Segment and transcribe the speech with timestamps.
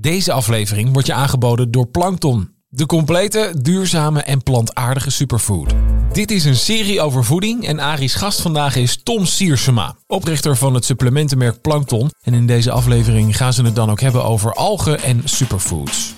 [0.00, 5.74] Deze aflevering wordt je aangeboden door Plankton, de complete, duurzame en plantaardige superfood.
[6.12, 10.74] Dit is een serie over voeding en Ari's gast vandaag is Tom Siersema, oprichter van
[10.74, 12.10] het supplementenmerk Plankton.
[12.22, 16.14] En in deze aflevering gaan ze het dan ook hebben over algen en superfoods.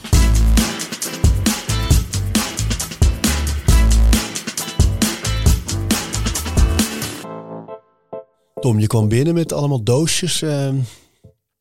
[8.61, 10.43] Tom, je kwam binnen met allemaal doosjes.
[10.43, 10.69] eh,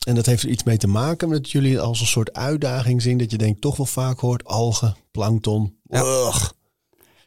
[0.08, 3.18] en dat heeft er iets mee te maken met jullie als een soort uitdaging zien.
[3.18, 5.76] Dat je denkt toch wel vaak hoort algen, plankton.
[5.90, 6.50] Ugh.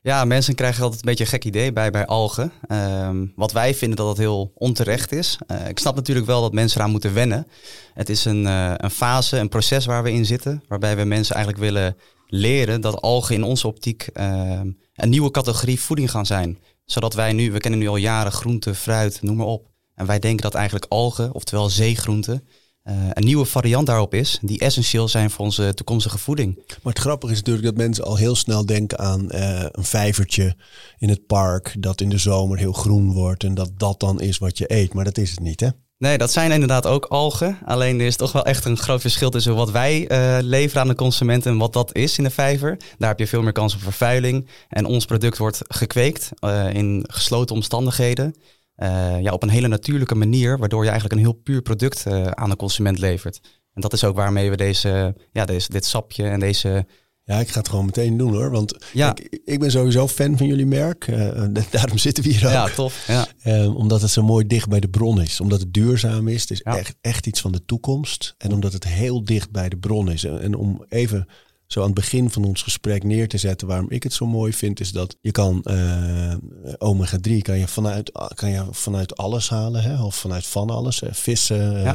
[0.03, 2.53] Ja, mensen krijgen altijd een beetje een gek idee bij, bij algen.
[2.67, 5.39] Ehm, wat wij vinden dat het heel onterecht is.
[5.47, 7.47] Eh, ik snap natuurlijk wel dat mensen eraan moeten wennen.
[7.95, 10.63] Het is een, eh, een fase, een proces waar we in zitten.
[10.69, 11.97] Waarbij we mensen eigenlijk willen
[12.27, 16.59] leren dat algen in onze optiek ehm, een nieuwe categorie voeding gaan zijn.
[16.85, 19.71] Zodat wij nu, we kennen nu al jaren groente, fruit, noem maar op.
[19.95, 22.49] En wij denken dat eigenlijk algen, oftewel zeegroenten,
[22.85, 24.39] eh, een nieuwe variant daarop is.
[24.43, 26.57] Die essentieel zijn voor onze toekomstige voeding.
[26.57, 30.57] Maar het grappige is natuurlijk dat mensen al heel snel denken aan eh, een vijvertje
[30.99, 31.75] in het park.
[31.79, 33.45] Dat in de zomer heel groen wordt.
[33.45, 34.95] En dat dat dan is wat je eet.
[34.95, 35.69] Maar dat is het niet, hè?
[35.99, 37.59] Nee, dat zijn inderdaad ook algen.
[37.65, 40.89] Alleen er is toch wel echt een groot verschil tussen wat wij eh, leveren aan
[40.89, 42.77] de consument en wat dat is in de vijver.
[42.99, 44.49] Daar heb je veel meer kans op vervuiling.
[44.69, 46.31] En ons product wordt gekweekt
[46.73, 48.35] in gesloten omstandigheden.
[48.75, 52.27] Eh, ja, op een hele natuurlijke manier, waardoor je eigenlijk een heel puur product eh,
[52.27, 53.41] aan de consument levert.
[53.73, 56.87] En dat is ook waarmee we deze, ja, deze, dit sapje en deze
[57.27, 58.51] Ja, ik ga het gewoon meteen doen hoor.
[58.51, 59.11] Want Ja.
[59.17, 61.09] ik, ik ben sowieso fan van jullie merk.
[61.09, 62.53] Eh, daarom zitten we hier ook.
[62.53, 63.05] Ja, tof.
[63.07, 63.27] Ja.
[63.43, 65.41] Eh, omdat het zo mooi dicht bij de bron is.
[65.41, 66.41] Omdat het duurzaam is.
[66.41, 66.79] Het is Ja.
[66.79, 68.35] echt, echt iets van de toekomst.
[68.39, 70.25] En omdat het heel dicht bij de bron is.
[70.25, 71.27] En, en om even
[71.67, 74.53] zo aan het begin van ons gesprek neer te zetten waarom ik het zo mooi
[74.53, 76.35] vind, is dat je kan eh,
[76.79, 79.83] omega-3 kan je, vanuit, kan je vanuit alles halen.
[79.83, 80.03] Hè?
[80.03, 81.01] Of vanuit van alles.
[81.01, 81.15] hè.
[81.15, 81.93] Vissen, eh,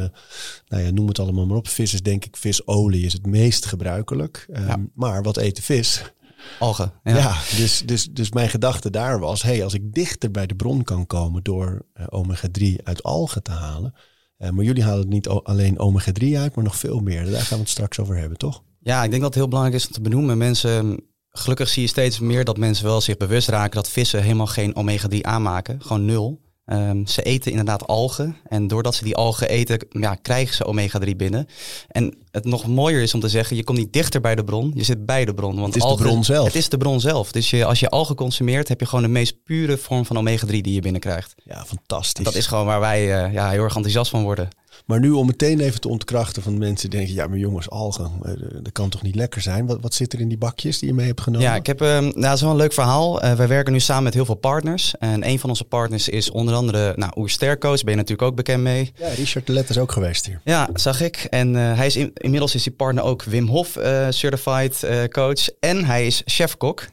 [0.67, 1.67] nou ja, noem het allemaal maar op.
[1.67, 4.45] Vis is denk ik, visolie is het meest gebruikelijk.
[4.51, 4.77] Ehm, Ja.
[4.93, 6.13] Maar wat eten vis?
[6.59, 6.93] Algen.
[7.03, 10.83] Ja, dus, dus, dus mijn gedachte daar was, hey, als ik dichter bij de bron
[10.83, 13.93] kan komen door eh, omega-3 uit algen te halen.
[14.37, 17.31] maar jullie halen het niet alleen omega-3 uit, maar nog veel meer.
[17.31, 18.63] Daar gaan we het straks over hebben, toch?
[18.89, 20.37] Ja, ik denk dat het heel belangrijk is om te benoemen.
[20.37, 24.47] Mensen, gelukkig zie je steeds meer dat mensen wel zich bewust raken dat vissen helemaal
[24.47, 25.81] geen omega-3 aanmaken.
[25.81, 26.41] Gewoon nul.
[26.65, 28.37] Ehm, ze eten inderdaad algen.
[28.43, 31.47] En doordat ze die algen eten, ja, krijgen ze omega-3 binnen.
[31.87, 34.71] En het nog mooier is om te zeggen, je komt niet dichter bij de bron,
[34.75, 35.55] je zit bij de bron.
[35.59, 36.45] Want Het is de bron zelf.
[36.45, 37.31] Het is de bron zelf.
[37.31, 40.49] Dus je, als je algen consumeert, heb je gewoon de meest pure vorm van omega-3
[40.49, 41.35] die je binnenkrijgt.
[41.43, 42.25] Ja, fantastisch.
[42.25, 44.49] Dat is gewoon waar wij eh, ja, heel erg enthousiast van worden.
[44.89, 48.11] Maar nu om meteen even te ontkrachten van mensen die denken, ja, maar jongens, algen,
[48.23, 49.65] eh, dat kan toch niet lekker zijn?
[49.65, 51.47] Wat, wat zit er in die bakjes die je mee hebt genomen?
[51.47, 53.21] Ja, ik heb, ehm nou, dat is wel een leuk verhaal.
[53.21, 54.93] Eh, wij werken nu samen met heel veel partners.
[54.99, 57.81] En een van onze partners is onder andere nou, Oerstercoach.
[57.83, 58.91] Ben je natuurlijk ook bekend mee.
[58.95, 60.41] Ja, Richard de Let is ook geweest hier.
[60.43, 61.27] Ja, zag ik.
[61.29, 63.77] En eh, hij is in- inmiddels is die partner ook Wim Hof
[64.09, 65.49] certified coach.
[65.59, 66.87] En hij is chefkok.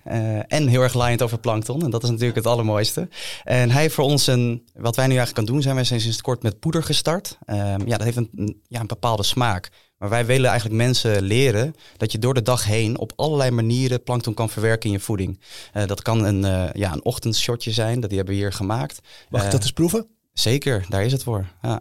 [0.49, 1.83] en heel erg liant over plankton.
[1.83, 3.09] En dat is natuurlijk het allermooiste.
[3.45, 6.01] En hij heeft voor ons een, wat wij nu eigenlijk aan doen zijn, wij zijn
[6.01, 7.39] sinds kort met poeder gestart.
[7.47, 9.69] Ehm, ja, dat heeft een, ja, een bepaalde smaak.
[9.99, 14.03] Maar wij willen eigenlijk mensen leren dat je door de dag heen op allerlei manieren
[14.03, 15.41] plankton kan verwerken in je voeding.
[15.73, 19.01] Eh, dat kan een, eh, ja, een ochtendshotje zijn, dat die hebben we hier gemaakt.
[19.29, 20.07] Mag ik Eh, dat eens proeven?
[20.33, 21.47] Zeker, daar is het voor.
[21.63, 21.81] Ja.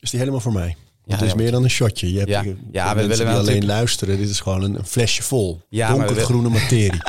[0.00, 0.76] Is die helemaal voor mij?
[1.04, 2.12] Ja, het is ja, meer dan een shotje.
[2.12, 2.42] Je hebt, Ja.
[2.42, 5.22] je- Ja, voor we willen wel alleen natuurlijk- luisteren, dit is gewoon een, een flesje
[5.22, 5.60] vol.
[5.68, 7.00] Ja, Donkergroene materie.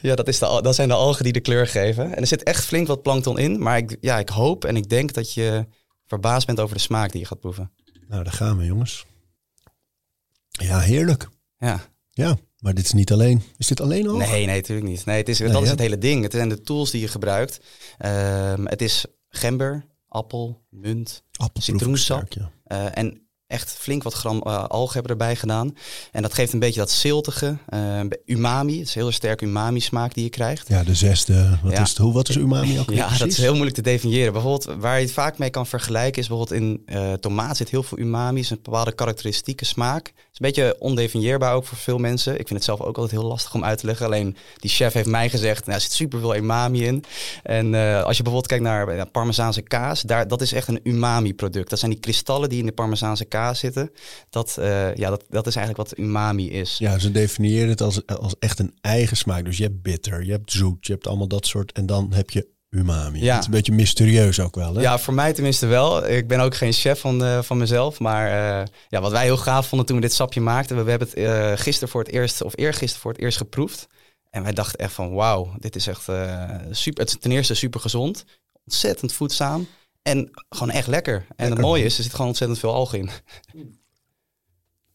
[0.00, 2.14] Ja, dat, is de, dat zijn de algen die de kleur geven.
[2.14, 3.58] En er zit echt flink wat plankton in.
[3.62, 5.66] Maar ik, ja, ik hoop en ik denk dat je
[6.06, 7.70] verbaasd bent over de smaak die je gaat proeven.
[8.08, 9.06] Nou, daar gaan we, jongens.
[10.50, 11.28] Ja, heerlijk.
[11.58, 11.80] Ja.
[12.10, 13.42] Ja, maar dit is niet alleen.
[13.56, 14.16] Is dit alleen al?
[14.16, 15.04] Nee, nee, natuurlijk niet.
[15.04, 16.22] Nee, het is, Nee, dat is het hele ding.
[16.22, 17.60] Het zijn de tools die je gebruikt.
[17.98, 21.22] Ehm, het is gember, appel, munt,
[21.54, 22.32] citroensap.
[22.32, 22.50] Ja.
[22.64, 25.76] eh, en echt flink wat gram eh, algen hebben erbij gedaan.
[26.12, 28.78] En dat geeft een beetje dat ziltige, eh, umami.
[28.78, 30.68] Het is een heel sterk umami smaak die je krijgt.
[30.68, 31.58] ja, de zesde.
[31.62, 31.82] Wat, Ja.
[31.82, 34.32] is het, hoe, wat is umami ook Ja, dat is heel moeilijk te definiëren.
[34.32, 37.82] Bijvoorbeeld, waar je het vaak mee kan vergelijken, is bijvoorbeeld in eh tomaat zit heel
[37.82, 40.12] veel umami, is een bepaalde karakteristieke smaak.
[40.36, 42.32] Is een beetje ondefinieerbaar ook voor veel mensen.
[42.32, 44.06] Ik vind het zelf ook altijd heel lastig om uit te leggen.
[44.06, 47.04] Alleen die chef heeft mij gezegd, nou, zit super veel umami in.
[47.42, 51.34] En eh, als je bijvoorbeeld kijkt naar Parmezaanse kaas, daar, dat is echt een umami
[51.34, 51.70] product.
[51.70, 53.90] Dat zijn die kristallen die in de Parmezaanse kaas zitten.
[54.30, 56.78] Dat, eh, ja, dat, dat is eigenlijk wat umami is.
[56.78, 59.44] Ja, ze definiëren het als, als echt een eigen smaak.
[59.44, 61.72] Dus je hebt bitter, je hebt zoet, je hebt allemaal dat soort.
[61.72, 63.22] En dan heb je umami.
[63.22, 63.30] Ja.
[63.30, 64.74] Het is een beetje mysterieus ook wel.
[64.74, 64.80] Hè?
[64.80, 66.08] Ja, voor mij tenminste wel.
[66.08, 67.98] Ik ben ook geen chef van, eh, van mezelf.
[67.98, 70.76] Maar eh, ja, wat wij heel gaaf vonden toen we dit sapje maakten.
[70.76, 73.86] We, we hebben het eh, gisteren voor het eerst, of eergisteren voor het eerst geproefd.
[74.30, 76.02] En wij dachten echt van wauw, dit is echt
[76.70, 77.02] super.
[77.02, 78.24] Het is ten eerste super gezond.
[78.64, 79.68] Ontzettend voedzaam.
[80.02, 81.14] En gewoon echt lekker.
[81.14, 81.56] En Lekker.
[81.56, 83.10] het mooie is, er zit gewoon ontzettend veel algen in.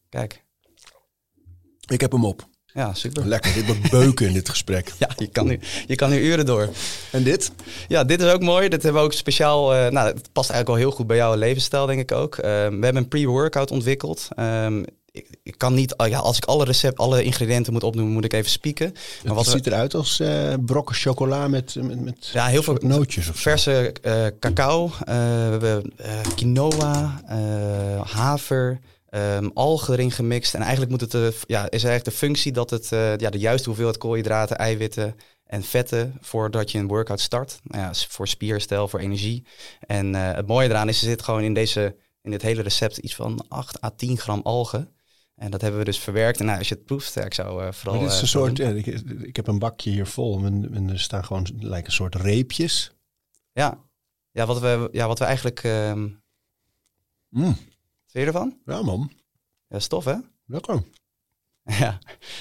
[0.08, 0.44] Kijk,
[1.86, 2.48] Ik heb hem op.
[2.74, 3.26] ja, super.
[3.26, 4.92] Lekker, dit wordt beuken in dit gesprek.
[4.98, 6.68] Ja, je kan, nu, je kan nu uren door.
[7.10, 7.50] En dit?
[7.88, 8.68] Ja, dit is ook mooi.
[8.68, 9.74] Dit hebben we ook speciaal.
[9.74, 12.36] eh, nou, het past eigenlijk wel heel goed bij jouw levensstijl, denk ik ook.
[12.36, 14.28] Eh, we hebben een pre-workout ontwikkeld.
[14.34, 18.12] Ehm, ik, ik kan niet, oh ja, als ik alle recept, alle ingrediënten moet opnoemen,
[18.14, 18.90] moet ik even spieken.
[18.92, 22.62] Maar Het wat we, ziet eruit als eh, brokken chocola met, met, met ja, heel
[22.62, 23.94] veel nootjes of verse
[24.40, 24.90] cacao.
[25.04, 25.92] we hebben
[26.34, 27.20] quinoa,
[28.04, 28.80] haver.
[29.12, 30.54] Ehm, algen erin gemixt.
[30.54, 33.30] En eigenlijk moet het, eh, f- ja, is eigenlijk de functie dat het eh, ja,
[33.30, 35.14] de juiste hoeveelheid koolhydraten, eiwitten
[35.44, 37.60] en vetten voordat je een workout start.
[37.62, 39.46] Nou ja, voor spierstel, voor energie.
[39.80, 42.96] En eh, het mooie eraan is, er zit gewoon in, deze, in dit hele recept
[42.96, 44.94] iets van 8 à 10 gram algen.
[45.34, 46.40] En dat hebben we dus verwerkt.
[46.40, 47.94] En nou, als je het proeft, ik zou eh, vooral...
[48.00, 48.86] Maar dit is eh, een soort, ja, ik,
[49.22, 52.92] ik heb een bakje hier vol en, en er staan gewoon lijken een soort reepjes.
[53.52, 53.78] Ja.
[54.30, 55.64] Ja, wat we, ja, wat we eigenlijk...
[55.64, 56.08] ehm
[57.28, 57.56] Mm,
[58.12, 58.58] vind je ervan?
[58.66, 59.10] ja man,
[59.68, 60.14] Ja, stof hè?
[60.46, 60.82] lekker.
[61.64, 61.98] Ja.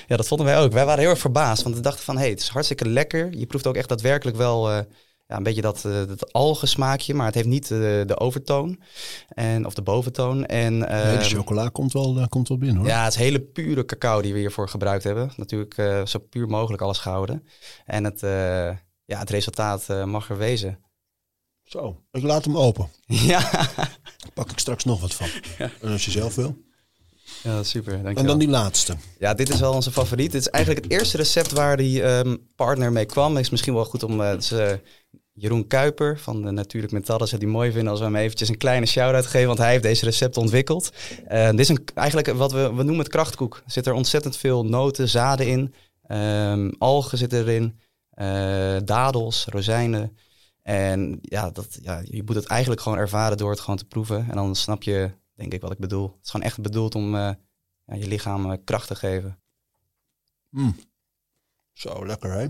[0.08, 0.72] ja, dat vonden wij ook.
[0.72, 2.16] Wij waren heel erg verbaasd, want we dachten van...
[2.16, 3.38] hé, hey, het is hartstikke lekker.
[3.38, 4.84] Je proeft ook echt daadwerkelijk wel eh,
[5.28, 7.14] ja, een beetje dat, eh dat algensmaakje...
[7.14, 8.80] maar het heeft niet de, de overtoon,
[9.28, 10.46] en, of de boventoon.
[10.46, 12.88] En, Nee, de ehm, chocola komt wel, komt wel binnen hoor.
[12.88, 15.32] ja, het is hele pure cacao die we hiervoor gebruikt hebben.
[15.36, 17.48] Natuurlijk zo puur mogelijk alles gehouden.
[17.86, 18.20] En het,
[19.06, 20.80] ja, het resultaat mag er wezen.
[21.72, 22.90] Zo, ik laat hem open.
[23.32, 23.70] ja.
[24.34, 25.28] Pak ik straks nog wat van.
[25.82, 26.58] En als je zelf wil.
[27.44, 27.92] ja, super.
[27.92, 28.22] Dankjewel.
[28.22, 28.96] En dan die laatste.
[29.20, 30.32] Ja, dit is wel onze favoriet.
[30.32, 33.36] Dit is eigenlijk het eerste recept waar die ehm, partner mee kwam.
[33.36, 34.22] Het is misschien wel goed om...
[34.22, 34.78] eh, eh,
[35.34, 38.58] Jeroen Kuiper van de Natuurlijk Metallen zou die mooi vinden als we hem eventjes een
[38.58, 40.92] kleine shout-out geven, want hij heeft deze recept ontwikkeld.
[41.28, 43.56] Eh, dit is een, eigenlijk wat we, we noemen het krachtkoek.
[43.66, 45.74] Er zit er ontzettend veel noten, zaden in,
[46.04, 47.80] ehm, algen zitten erin,
[48.10, 50.18] eh, dadels, rozijnen.
[50.72, 54.30] En ja, dat, ja, je moet het eigenlijk gewoon ervaren door het gewoon te proeven.
[54.30, 56.04] En dan snap je, denk ik, wat ik bedoel.
[56.04, 57.34] Het is gewoon echt bedoeld om eh,
[57.86, 59.40] ja, je lichaam eh, kracht te geven.
[60.50, 60.76] Mm.
[61.74, 62.48] Zo, lekker hè.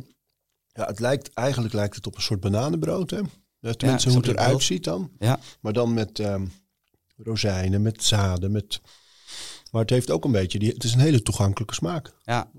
[0.68, 3.21] Ja, het lijkt, eigenlijk lijkt het op een soort bananenbrood hè.
[3.59, 5.12] Ja, Tenminste, ik hoe het eruit ziet dan.
[5.19, 5.39] Ja.
[5.62, 6.45] Maar dan met ehm,
[7.18, 8.81] rozijnen, met zaden, met...
[9.71, 12.13] Maar het heeft ook een beetje, die, het is een hele toegankelijke smaak.
[12.23, 12.51] Ja,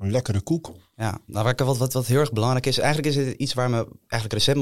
[0.00, 0.72] Een, lekkere koek.
[0.96, 3.54] Ja, nou, waar ik- wat, wat, wat heel erg belangrijk is, eigenlijk is het iets
[3.54, 3.76] waar we
[4.06, 4.58] eigenlijk recent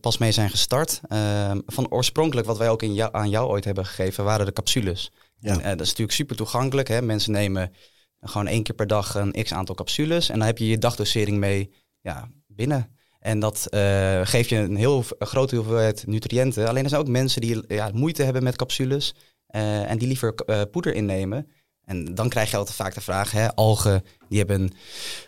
[0.00, 1.00] pas, mee- eh, zijn gestart.
[1.08, 4.52] Ehm, van oorspronkelijk, wat wij ook in jou, aan jou ooit hebben gegeven, waren de
[4.52, 5.12] capsules.
[5.38, 5.52] Ja.
[5.52, 6.88] En, eh, dat is natuurlijk super toegankelijk.
[6.88, 7.02] Hè?
[7.02, 7.72] Mensen nemen
[8.20, 11.38] gewoon één keer per dag een x aantal capsules en dan heb je je dagdosering
[11.38, 12.90] mee ja, binnen.
[13.18, 16.68] En dat eh, geeft je een heel een grote hoeveelheid nutriënten.
[16.68, 19.14] Alleen er zijn ook mensen die ja, moeite hebben met capsules
[19.46, 20.34] en die liever
[20.70, 21.50] poeder innemen.
[21.86, 24.72] En dan krijg je altijd vaak de vraag, hè, algen, die hebben een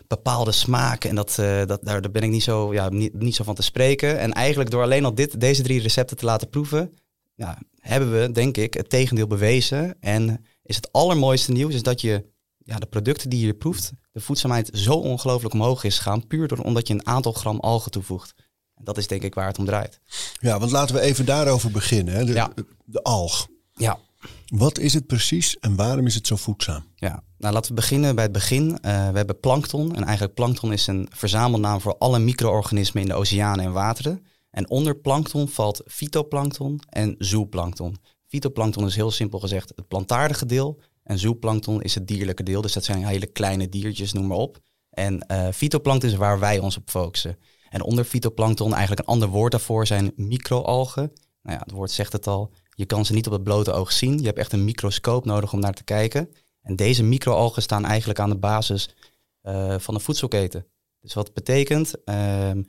[0.07, 1.03] bepaalde smaak.
[1.03, 3.55] En dat, eh, dat, daar, daar ben ik niet zo, ja, niet, niet zo van
[3.55, 4.19] te spreken.
[4.19, 6.93] En eigenlijk door alleen al dit, deze drie recepten te laten proeven,
[7.35, 9.95] ja, hebben we, denk ik, het tegendeel bewezen.
[9.99, 12.25] En is het allermooiste nieuws is dat je
[12.57, 16.57] ja, de producten die je proeft, de voedzaamheid zo ongelooflijk omhoog is gegaan, puur door,
[16.57, 18.33] omdat je een aantal gram algen toevoegt.
[18.75, 19.99] En dat is denk ik waar het om draait.
[20.39, 22.13] Ja, want laten we even daarover beginnen.
[22.13, 22.25] Hè.
[22.25, 22.51] De, Ja.
[22.85, 23.47] de alg.
[23.73, 23.99] Ja,
[24.47, 26.83] Wat is het precies en waarom is het zo voedzaam?
[26.95, 28.79] Ja, nou laten we beginnen bij het begin.
[28.79, 29.95] Eh, we hebben plankton.
[29.95, 34.25] En eigenlijk plankton is een verzamelnaam voor alle micro-organismen in de oceanen en wateren.
[34.51, 37.97] En onder plankton valt fytoplankton en zooplankton.
[38.27, 40.81] Fytoplankton is heel simpel gezegd het plantaardige deel.
[41.03, 42.61] En zooplankton is het dierlijke deel.
[42.61, 44.59] Dus dat zijn hele kleine diertjes, noem maar op.
[44.89, 47.37] En eh fytoplankton is waar wij ons op focussen.
[47.69, 51.11] En onder fytoplankton, eigenlijk een ander woord daarvoor, zijn microalgen.
[51.43, 52.51] Nou ja, het woord zegt het al.
[52.79, 54.19] Je kan ze niet op het blote oog zien.
[54.19, 56.29] Je hebt echt een microscoop nodig om naar te kijken.
[56.61, 58.95] En deze microalgen staan eigenlijk aan de basis
[59.41, 60.65] eh, van de voedselketen.
[60.99, 62.63] Dus wat betekent, ehm,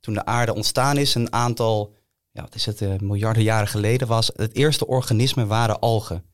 [0.00, 1.94] toen de aarde ontstaan is, een aantal,
[2.30, 6.24] ja, wat is het, eh, miljarden jaren geleden, was het eerste organisme waren algen.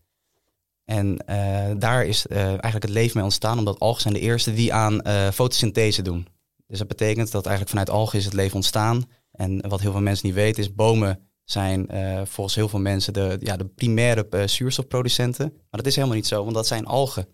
[0.84, 4.72] En eh, daar is eigenlijk het leven mee ontstaan, omdat algen zijn de eerste die
[4.72, 6.26] aan fotosynthese doen.
[6.66, 9.04] Dus dat betekent dat eigenlijk vanuit algen is het leven ontstaan.
[9.32, 13.12] En wat heel veel mensen niet weten is, bomen zijn eh, volgens heel veel mensen
[13.12, 15.52] de, ja, de primaire eh, zuurstofproducenten.
[15.52, 17.26] Maar dat is helemaal niet zo, want dat zijn algen.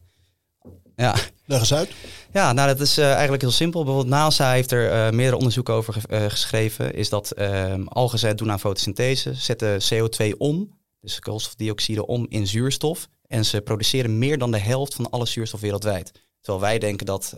[0.96, 1.14] Ja,
[1.46, 1.90] Leg eens uit.
[2.32, 3.84] ja, nou dat is eh, eigenlijk heel simpel.
[3.84, 6.94] Bijvoorbeeld NASA heeft er meerdere onderzoeken over ge- geschreven.
[6.94, 12.46] Is dat ehm algen ze doen aan fotosynthese, zetten CO2 om dus koolstofdioxide, om in
[12.46, 13.08] zuurstof.
[13.26, 16.12] En ze produceren meer dan de helft van alle zuurstof wereldwijd.
[16.40, 17.34] Terwijl wij denken dat,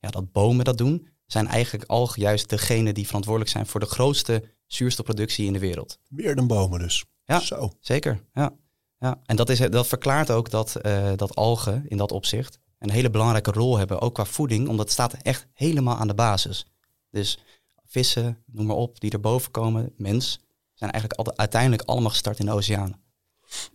[0.00, 3.86] ja, dat bomen dat doen, zijn eigenlijk algen juist degene die verantwoordelijk zijn voor de
[3.86, 5.98] grootste zuurstofproductie in de wereld.
[6.08, 7.04] Meer dan bomen dus.
[7.24, 7.72] Ja, Zo.
[7.80, 8.24] zeker.
[8.32, 8.52] Ja.
[8.98, 9.20] Ja.
[9.24, 13.10] En dat, is, dat verklaart ook dat, uh, dat algen in dat opzicht een hele
[13.10, 16.66] belangrijke rol hebben, ook qua voeding, omdat het staat echt helemaal aan de basis.
[17.10, 17.38] Dus
[17.84, 20.40] vissen, noem maar op, die erboven komen, mens,
[20.74, 23.00] zijn eigenlijk altijd, uiteindelijk allemaal gestart in de oceanen.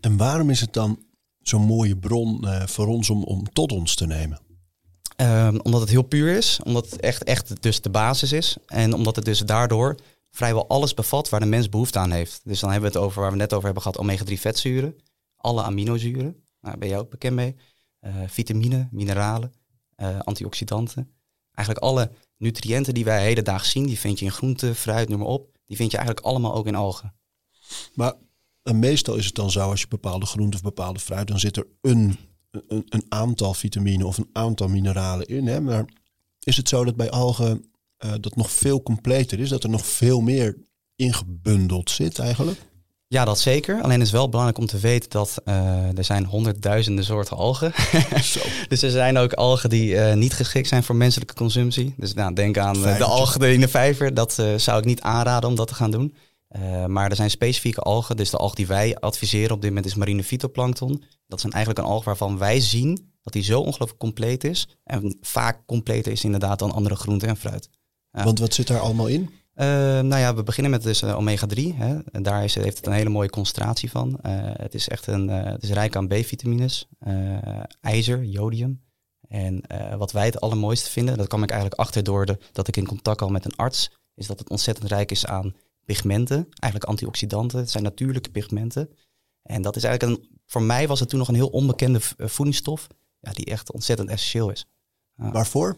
[0.02, 1.06] En waarom is het dan
[1.40, 4.40] zo'n mooie bron uh, voor ons om, om tot ons te nemen?
[5.22, 8.58] Um, omdat het heel puur is, omdat het echt, echt dus de basis is.
[8.66, 9.96] En omdat het dus daardoor
[10.30, 12.42] vrijwel alles bevat waar de mens behoefte aan heeft.
[12.44, 14.96] Dus dan hebben we het over waar we net over hebben gehad, omega-3 vetzuren,
[15.36, 17.56] alle aminozuren, nou, daar ben je ook bekend mee,
[18.02, 19.54] uh, vitamine, mineralen,
[19.98, 21.12] uh, antioxidanten.
[21.52, 25.28] Eigenlijk alle nutriënten die wij hedendaags zien, die vind je in groente, fruit, noem maar
[25.28, 27.14] op, die vind je eigenlijk allemaal ook in algen.
[27.94, 28.14] Maar
[28.64, 31.58] en meestal is het dan zo, als je bepaalde groenten of bepaalde fruit, dan zit
[31.58, 32.18] er een,
[32.52, 35.48] een, een aantal vitamine of een aantal mineralen in.
[35.48, 35.62] Hè?
[35.62, 35.86] Maar
[36.44, 37.66] is het zo dat bij algen
[38.06, 40.58] uh, dat nog veel completer is, dat er nog veel meer
[40.96, 42.60] ingebundeld zit eigenlijk?
[43.08, 43.82] Ja, dat zeker.
[43.82, 47.74] Alleen is wel belangrijk om te weten dat uh, er zijn honderdduizenden soorten algen.
[48.70, 51.94] dus er zijn ook algen die uh, niet geschikt zijn voor menselijke consumptie.
[51.98, 54.14] Dus nou, denk aan de algen in de vijver.
[54.14, 56.16] Dat zou ik niet aanraden om dat te gaan doen.
[56.88, 58.18] Maar er zijn specifieke algen.
[58.18, 61.04] Dus de alg die wij adviseren op dit moment is marine phytoplankton.
[61.28, 64.78] Dat een, eigenlijk een alg waarvan wij zien dat die zo ongelooflijk compleet is.
[64.84, 67.70] En vaak completer is inderdaad dan andere groenten en fruit.
[68.12, 68.24] Ja.
[68.24, 69.22] Want wat zit daar allemaal in?
[69.22, 69.68] Uh,
[70.00, 71.62] nou ja, we beginnen met dus uh, omega-3.
[72.12, 74.10] En daar is, heeft het een hele mooie concentratie van.
[74.10, 76.88] Uh, het is echt een, het is rijk aan B-vitamines,
[77.82, 78.82] ijzer, jodium.
[79.28, 79.64] En
[79.98, 82.88] wat wij het allermooiste vinden, dat kwam ik eigenlijk achter door de, dat ik in
[82.88, 85.54] contact kwam met een arts, is dat het ontzettend rijk is aan
[85.92, 87.60] pigmenten, eigenlijk antioxidanten.
[87.60, 88.90] Het zijn natuurlijke pigmenten.
[89.44, 92.88] En dat is eigenlijk een, voor mij was het toen nog een heel onbekende voedingsstof,
[93.20, 94.66] ja, die echt ontzettend essentieel is.
[95.16, 95.78] Waarvoor?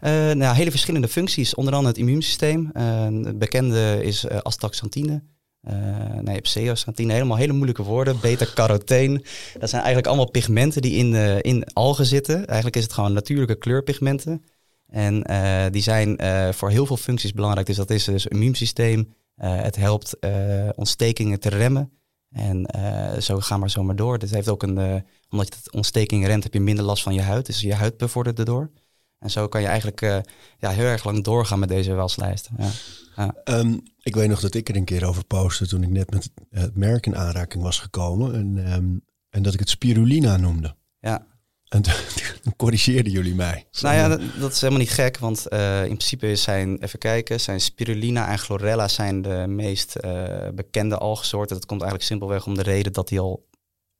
[0.00, 2.70] Uh, nou, hele verschillende functies, onder andere het immuunsysteem.
[2.76, 5.22] Uh, het bekende is uh, astaxanthine.
[5.60, 8.20] nee, je hebt zeoxanthine, helemaal hele moeilijke woorden.
[8.20, 9.24] Beta-carotene.
[9.58, 12.46] Dat zijn eigenlijk allemaal pigmenten die in, in algen zitten.
[12.46, 14.44] Eigenlijk is het gewoon natuurlijke kleurpigmenten.
[14.88, 15.22] En
[15.72, 16.18] die zijn
[16.54, 17.66] voor heel veel functies belangrijk.
[17.66, 19.14] Dus dat is dus immuunsysteem.
[19.34, 20.18] Het helpt
[20.74, 21.92] ontstekingen te remmen.
[22.30, 22.66] En
[23.22, 24.18] zo gaan maar zomaar door.
[24.18, 27.22] Dit heeft ook een, omdat je het ontsteking remt, heb je minder last van je
[27.22, 27.46] huid.
[27.46, 28.70] Dus je huid bevordert erdoor.
[29.18, 30.18] En zo kan je eigenlijk uh,
[30.58, 32.50] ja, heel erg lang doorgaan met deze waslijst.
[32.56, 32.70] Ja.
[33.16, 33.58] Ja.
[33.58, 36.30] Um, ik weet nog dat ik er een keer over postte toen ik net met
[36.50, 38.34] het merk in aanraking was gekomen.
[38.34, 40.74] En, um, en dat ik het spirulina noemde.
[41.00, 41.26] Ja.
[41.68, 43.66] En toen corrigeerden jullie mij.
[43.80, 45.18] Nou ja, dat, dat, is helemaal niet gek.
[45.18, 50.48] Want uh, in principe zijn, even kijken, zijn spirulina en chlorella zijn de meest uh,
[50.54, 51.56] bekende algensoorten.
[51.56, 53.48] Dat komt eigenlijk simpelweg om de reden dat die al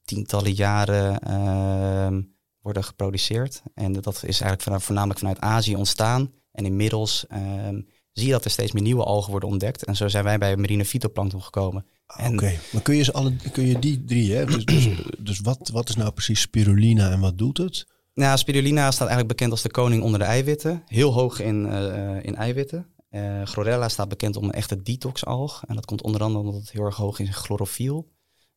[0.04, 2.18] tientallen jaren uh,
[2.60, 3.62] worden geproduceerd.
[3.74, 6.32] En dat is eigenlijk voornamelijk vanuit Azië ontstaan.
[6.52, 9.84] En inmiddels um, zie je dat er steeds meer nieuwe algen worden ontdekt.
[9.84, 11.86] En zo zijn wij bij marine fytoplankton gekomen.
[12.18, 12.58] Oké, okay.
[12.72, 14.44] maar kun je, ze alle, kun je die drie, hè?
[14.44, 17.86] Dus, dus, dus wat, wat is nou precies spirulina en wat doet het?
[18.14, 20.82] Nou, spirulina staat eigenlijk bekend als de koning onder de eiwitten.
[20.86, 22.86] Heel hoog in, uh, in eiwitten.
[23.10, 25.62] Uh, chlorella staat bekend om een echte detox-alg.
[25.66, 28.12] En dat komt onder andere omdat het heel erg hoog is in chlorofiel.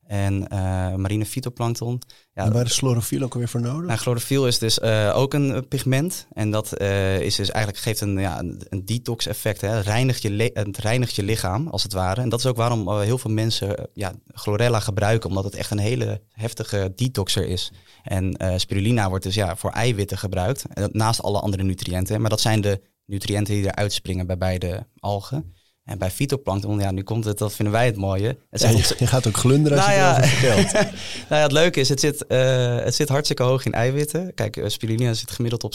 [0.07, 2.01] En uh, marine fytoplankton.
[2.33, 3.85] Ja, en waar is chlorofiel ook weer voor nodig?
[3.85, 6.27] Nou, chlorofiel is dus uh, ook een pigment.
[6.33, 9.61] En dat uh, is dus eigenlijk geeft een, ja, een detox effect.
[9.61, 9.79] Hè.
[9.79, 12.21] Reinigt je het reinigt je lichaam, als het ware.
[12.21, 15.29] En dat is ook waarom heel veel mensen ja, chlorella gebruiken.
[15.29, 17.71] Omdat het echt een hele heftige detoxer is.
[18.03, 20.63] En spirulina wordt dus ja, voor eiwitten gebruikt.
[20.91, 22.21] Naast alle andere nutriënten.
[22.21, 25.53] Maar dat zijn de nutriënten die eruit springen bij beide algen.
[25.87, 28.37] En bij fytoplankton, ja, nu komt het, dat vinden wij het mooie.
[28.49, 30.71] Het ja, je, je, gaat ook glunderen als nou je ja, het vertelt.
[31.29, 34.33] nou ja, het leuke is, het zit, uh, het zit hartstikke hoog in eiwitten.
[34.33, 35.73] Kijk, uh, spirulina zit gemiddeld op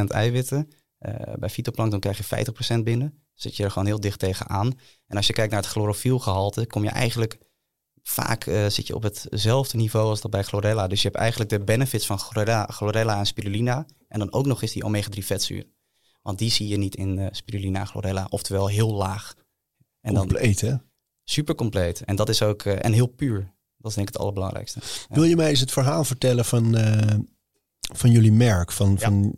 [0.00, 0.68] 60% eiwitten.
[1.00, 2.46] Uh, bij fytoplankton krijg je
[2.78, 3.22] 50% binnen.
[3.34, 4.78] Zit je er gewoon heel dicht tegenaan.
[5.06, 7.38] En als je kijkt naar het chlorofielgehalte, kom je eigenlijk
[8.02, 10.86] vaak zit je op hetzelfde niveau als dat bij chlorella.
[10.86, 13.86] Dus je hebt eigenlijk de benefits van chlorella, chlorella en spirulina.
[14.08, 15.66] En dan ook nog eens die omega-3 vetzuur.
[16.22, 19.34] Want die zie je niet in spirulina en chlorella, oftewel heel laag.
[20.02, 20.74] En compleet, hè?
[21.24, 22.04] Super compleet.
[22.04, 23.54] En dat is ook, uh, en heel puur.
[23.78, 24.80] Dat is denk ik het allerbelangrijkste.
[24.82, 25.14] Ja.
[25.14, 27.00] Wil je mij eens het verhaal vertellen van, uh,
[27.78, 28.72] van jullie merk?
[28.72, 29.06] Van, ja.
[29.06, 29.34] van,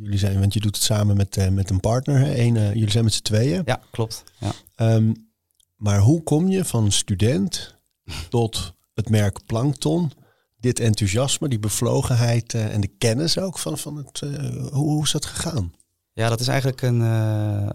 [0.00, 2.18] jullie zijn, want je doet het samen met, uh, met een partner.
[2.18, 2.38] Hè?
[2.38, 3.62] Eén, jullie zijn met z'n tweeën.
[3.64, 4.24] Ja, klopt.
[4.38, 4.94] Ja.
[4.94, 5.30] Um,
[5.76, 7.74] maar hoe kom je van student
[8.28, 10.12] tot het merk Plankton?
[10.60, 14.20] Dit enthousiasme, die bevlogenheid en de kennis ook van, van het.
[14.20, 15.72] hoe, hoe is dat gegaan?
[16.14, 17.00] Ja, dat is eigenlijk een.
[17.00, 17.68] Uh,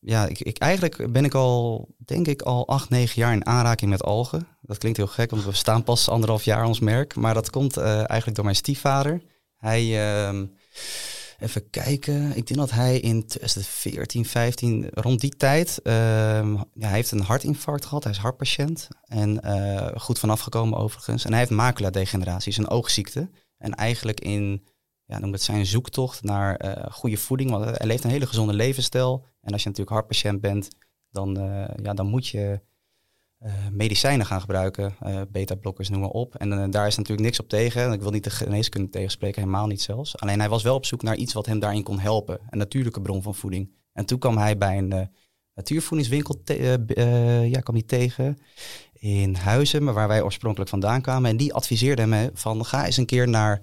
[0.00, 3.90] ja, ik, ik, eigenlijk ben ik al, denk ik, al acht, negen jaar in aanraking
[3.90, 4.46] met algen.
[4.62, 7.14] Dat klinkt heel gek, want we staan pas anderhalf jaar ons merk.
[7.14, 9.22] Maar dat komt uh, eigenlijk door mijn stiefvader.
[9.56, 10.40] Hij, uh,
[11.38, 16.92] even kijken, ik denk dat hij in 2014, 15, rond die tijd, uh, ja, hij
[16.92, 18.04] heeft een hartinfarct gehad.
[18.04, 21.24] Hij is hartpatiënt en uh, goed vanaf gekomen overigens.
[21.24, 23.30] En hij heeft macula-degeneratie, een oogziekte.
[23.58, 24.66] En eigenlijk in,
[25.10, 28.52] ja, noem het zijn zoektocht naar uh, goede voeding, want hij leeft een hele gezonde
[28.52, 29.26] levensstijl.
[29.40, 30.68] En als je natuurlijk hartpatiënt bent,
[31.10, 31.34] dan,
[31.82, 32.60] ja, dan moet je
[33.40, 34.94] uh, medicijnen gaan gebruiken,
[35.28, 36.34] beta-blokkers, noem maar op.
[36.34, 37.92] En daar is natuurlijk niks op tegen.
[37.92, 40.18] Ik wil niet de geneeskunde tegenspreken, helemaal niet zelfs.
[40.18, 42.40] Alleen hij was wel op zoek naar iets wat hem daarin kon helpen.
[42.50, 43.70] Een natuurlijke bron van voeding.
[43.92, 45.10] En toen kwam hij bij een
[45.54, 46.40] natuurvoedingswinkel
[47.44, 48.38] ja, kwam hij tegen
[49.00, 51.30] in Huizen, waar wij oorspronkelijk vandaan kwamen.
[51.30, 53.60] En die adviseerde hem van ga eens een keer naar,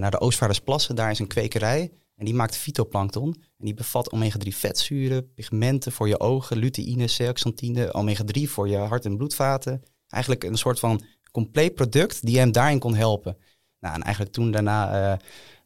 [0.00, 0.96] naar de Oostvaardersplassen.
[0.96, 1.90] Daar is een kwekerij.
[2.16, 3.34] En die maakt fytoplankton.
[3.58, 9.04] En die bevat omega-3 vetzuren, pigmenten voor je ogen, luteïne, zeaxanthine, omega-3 voor je hart-
[9.04, 9.82] en bloedvaten.
[10.08, 13.36] Eigenlijk een soort van compleet product die hem daarin kon helpen.
[13.80, 15.18] Nou, en eigenlijk toen daarna, uh,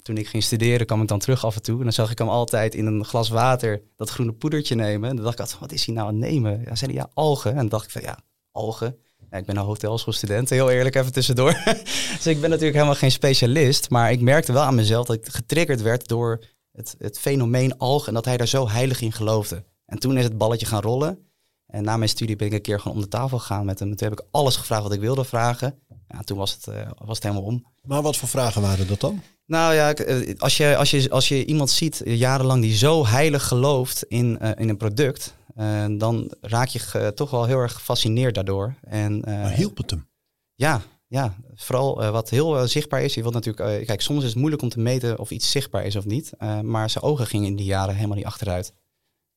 [0.03, 1.77] toen ik ging studeren, kwam ik dan terug af en toe.
[1.77, 5.11] En dan zag ik hem altijd in een glas water dat groene poedertje nemen.
[5.11, 6.63] En dan dacht ik wat is hij nou aan het nemen?
[6.65, 7.51] Ja, zei hij, ja, algen.
[7.51, 8.19] En dan dacht ik van, ja,
[8.59, 8.99] algen.
[9.31, 11.53] Ik ben een hotelschoolstudent, heel eerlijk even tussendoor.
[12.17, 13.91] dus ik ben natuurlijk helemaal geen specialist.
[13.91, 18.09] Maar ik merkte wel aan mezelf dat ik getriggerd werd door het, het fenomeen algen.
[18.09, 19.65] En dat hij daar zo heilig in geloofde.
[19.87, 21.29] En toen is het balletje gaan rollen.
[21.67, 23.97] En na mijn studie ben ik een keer gewoon om de tafel gegaan met hem.
[23.97, 25.79] Toen heb ik alles gevraagd wat ik wilde vragen.
[26.09, 27.67] Ja, toen was het, uh, was het helemaal om.
[27.83, 29.23] Maar wat voor vragen waren dat dan?
[29.49, 29.95] Nou ja,
[30.39, 34.51] als je, als je, als je iemand ziet jarenlang die zo heilig gelooft in, uh,
[34.57, 38.75] in een product, uh, dan raak je toch wel heel erg gefascineerd daardoor.
[38.81, 40.09] En, maar hielp het hem?
[40.55, 43.15] Ja, ja, vooral uh, wat heel uh, zichtbaar is.
[43.15, 45.85] Je wilt natuurlijk, uh, kijk, soms is het moeilijk om te meten of iets zichtbaar
[45.85, 46.33] is of niet.
[46.63, 48.75] maar zijn ogen gingen in die jaren helemaal niet achteruit.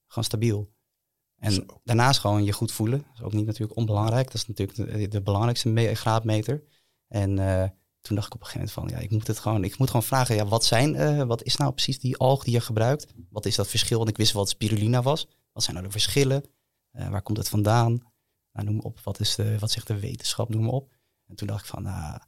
[0.08, 0.72] Gewoon stabiel.
[1.38, 1.66] En Zo.
[1.84, 2.98] daarnaast gewoon je goed voelen.
[3.00, 4.26] Dat is ook niet natuurlijk onbelangrijk.
[4.26, 6.64] Dat is natuurlijk de, de belangrijkste graadmeter.
[7.08, 7.38] En
[8.02, 9.88] toen dacht ik op een gegeven moment van, ja, ik moet het gewoon, ik moet
[9.88, 13.14] gewoon vragen, ja, wat zijn, wat is nou precies die alg die je gebruikt?
[13.30, 13.98] Wat is dat verschil?
[13.98, 15.28] Want ik wist wat spirulina was.
[15.52, 16.44] Wat zijn nou de verschillen?
[16.92, 18.02] waar komt het vandaan?
[18.54, 20.50] Nou, noem op, wat, is wat zegt de wetenschap?
[20.50, 20.94] Noem op.
[21.28, 22.20] En toen dacht ik van, nou,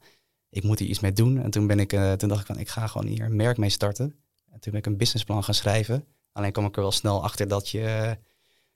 [0.48, 1.42] ik moet hier iets mee doen.
[1.42, 3.56] En toen, ben ik, uh, toen dacht ik van, ik ga gewoon hier een merk
[3.56, 4.04] mee starten.
[4.50, 6.04] En toen ben ik een businessplan gaan schrijven.
[6.32, 8.18] Alleen kwam ik er wel snel achter dat je,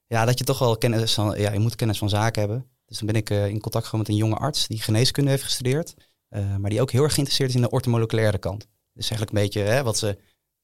[0.06, 2.66] ja, dat je toch wel kennis van, ja, je moet kennis van zaken hebben.
[2.84, 5.94] Dus toen ben ik in contact gekomen met een jonge arts die geneeskunde heeft gestudeerd.
[6.30, 8.66] Uh, maar die ook heel erg geïnteresseerd is in de ortomoleculaire kant.
[8.92, 10.18] Dus eigenlijk een beetje hè, wat ze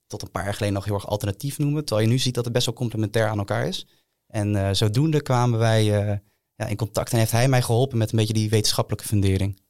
[0.07, 1.85] tot een paar jaar geleden nog heel erg alternatief noemen.
[1.85, 3.87] Terwijl je nu ziet dat het best wel complementair aan elkaar is.
[4.27, 5.85] En zodoende kwamen wij
[6.55, 7.12] ja, in contact.
[7.12, 9.61] En heeft hij mij geholpen met een beetje die wetenschappelijke fundering.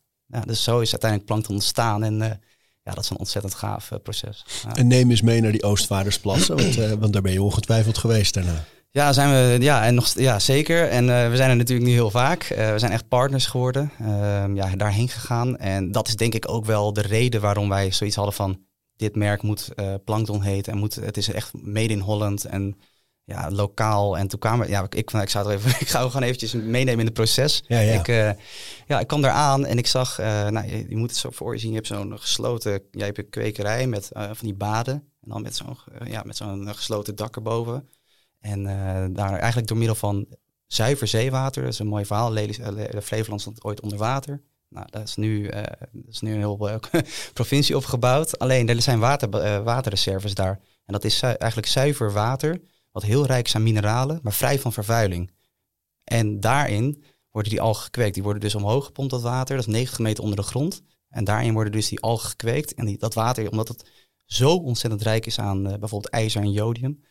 [0.44, 2.02] Dus zo is uiteindelijk Plankton ontstaan.
[2.04, 2.18] En
[2.83, 4.44] ja, dat is een ontzettend gaaf proces.
[4.74, 6.57] En neem eens mee naar die Oostvaardersplassen,
[7.00, 8.64] want daar ben je ongetwijfeld geweest daarna.
[8.94, 10.88] Ja, zijn we, ja, en nog, ja zeker.
[10.88, 12.44] En we zijn er natuurlijk niet heel vaak.
[12.48, 13.90] we zijn echt partners geworden.
[14.00, 15.57] Ehm, ja, daarheen gegaan.
[15.57, 18.61] En dat is denk ik ook wel de reden waarom wij zoiets hadden van...
[18.96, 19.68] dit merk moet
[20.04, 22.76] Plankton heten en moet, het is echt made in Holland en
[23.24, 24.18] ja, lokaal.
[24.18, 27.07] En toen kwamen, ja, ik, ik, zou er even, ik ga gewoon eventjes meenemen in
[27.07, 27.62] het proces.
[27.66, 28.00] Ja, ja.
[28.00, 28.37] Ik,
[28.87, 31.54] ja, ik kwam daar aan en ik zag, nou, je, je, moet het zo voor
[31.54, 31.70] je zien.
[31.70, 34.94] Je hebt zo'n gesloten, jij hebt een kwekerij met van die baden.
[34.94, 37.88] En dan met zo'n ja, met zo'n gesloten dak erboven.
[38.44, 38.62] En
[39.12, 40.26] daar eigenlijk door middel van
[40.66, 42.33] zuiver zeewater, dat is een mooi verhaal.
[43.02, 44.42] Flevoland stond ooit onder water.
[44.68, 46.80] Nou, dat is nu, dat is nu een heel
[47.33, 48.38] provincie opgebouwd.
[48.38, 49.30] Alleen er zijn water,
[49.64, 50.61] waterreserves daar.
[50.85, 52.61] En dat is eigenlijk zuiver water
[52.92, 55.30] wat heel rijk is aan mineralen, maar vrij van vervuiling.
[56.04, 58.14] En daarin worden die algen gekweekt.
[58.14, 59.57] Die worden dus omhoog gepompt, dat water.
[59.57, 60.83] Dat is 90 meter onder de grond.
[61.09, 62.74] En daarin worden dus die algen gekweekt.
[62.74, 63.90] En die, dat water, omdat het
[64.24, 67.02] zo ontzettend rijk is aan bijvoorbeeld ijzer en jodium,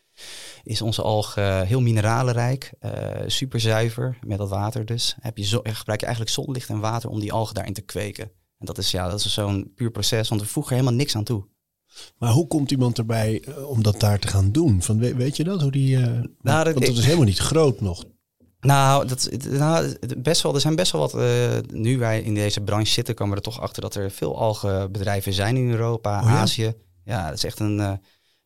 [0.63, 2.91] is onze alg uh, heel mineralenrijk, uh,
[3.27, 5.15] super zuiver met dat water dus.
[5.19, 8.23] Heb je zo, gebruik je eigenlijk zonlicht en water om die algen daarin te kweken.
[8.57, 11.15] En dat is, ja, dat is zo'n puur proces, want we voegen er helemaal niks
[11.15, 11.45] aan toe.
[12.17, 14.81] Maar hoe komt iemand erbij om dat daar te gaan doen?
[14.81, 15.61] Van, weet, weet je dat?
[15.61, 16.05] Hoe die, uh,
[16.41, 18.03] nou, dat, want dat is helemaal niet groot nog.
[18.59, 21.15] Nou, dat, nou best wel, er zijn best wel wat.
[21.15, 24.37] Uh, nu wij in deze branche zitten, komen we er toch achter dat er veel
[24.37, 26.37] algenbedrijven zijn in Europa, oh, ja?
[26.37, 26.73] Azië.
[27.03, 27.99] Ja, dat is echt een.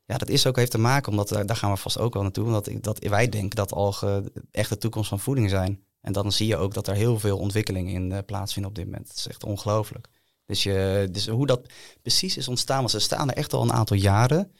[0.08, 2.46] Ja, dat is ook heeft te maken, omdat daar gaan we vast ook wel naartoe.
[2.46, 5.84] Omdat dat, wij denken dat algen echt de toekomst van voeding zijn.
[6.02, 9.08] En dan zie je ook dat er heel veel ontwikkeling in plaatsvindt op dit moment.
[9.08, 10.08] Het is echt ongelooflijk.
[10.46, 11.62] Dus, je, dus hoe dat
[12.02, 14.52] precies is ontstaan, want ze staan er echt al een aantal jaren.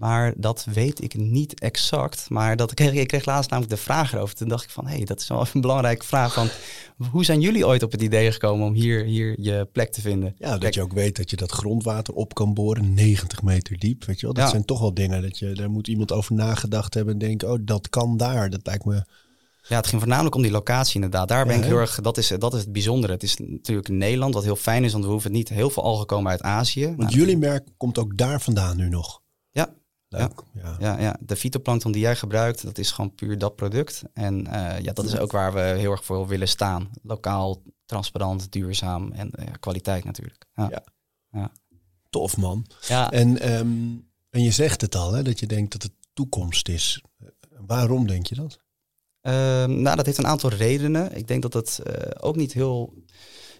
[0.00, 2.26] Maar dat weet ik niet exact.
[2.28, 4.34] Maar dat, kreeg, ik kreeg laatst namelijk de vraag erover.
[4.34, 6.32] Toen dacht ik van, hé, hey, dat is wel een belangrijke vraag.
[6.32, 6.48] Van,
[7.10, 10.34] hoe zijn jullie ooit op het idee gekomen om hier, hier je plek te vinden?
[10.38, 13.78] Ja, dat Kijk, je ook weet dat je dat grondwater op kan boren, 90 meter
[13.78, 14.04] diep.
[14.04, 14.34] Weet je wel?
[14.34, 14.50] Dat ja.
[14.50, 17.58] zijn toch wel dingen dat je, daar moet iemand over nagedacht hebben en denken, oh,
[17.62, 18.50] dat kan daar.
[18.50, 19.04] Dat lijkt me
[19.68, 21.28] Ja, het ging voornamelijk om die locatie inderdaad.
[21.28, 23.12] Daar ben Ja, ik heel erg, dat is, dat is het bijzondere.
[23.12, 26.06] Het is natuurlijk Nederland, wat heel fijn is, want we hoeven niet heel veel algen
[26.06, 26.86] komen uit Azië.
[26.86, 29.19] Want Nou, jullie merk komt ook daar vandaan nu nog.
[30.10, 30.42] Ja, Leuk.
[30.52, 30.76] Ja.
[30.78, 34.02] ja, ja, de fytoplankton die jij gebruikt, dat is gewoon puur dat product.
[34.12, 36.90] En eh, ja, dat is ook waar we heel erg voor willen staan.
[37.02, 40.46] Lokaal, transparant, duurzaam en eh, kwaliteit natuurlijk.
[40.54, 40.82] Ja.
[41.30, 41.52] Ja.
[42.08, 42.66] Tof man.
[42.88, 43.10] Ja.
[43.10, 43.96] En, ehm,
[44.30, 47.02] en je zegt het al, hè, dat je denkt dat het toekomst is.
[47.66, 48.58] Waarom denk je dat?
[49.20, 51.16] Ehm, nou, dat heeft een aantal redenen.
[51.16, 52.94] Ik denk dat het eh, ook niet heel,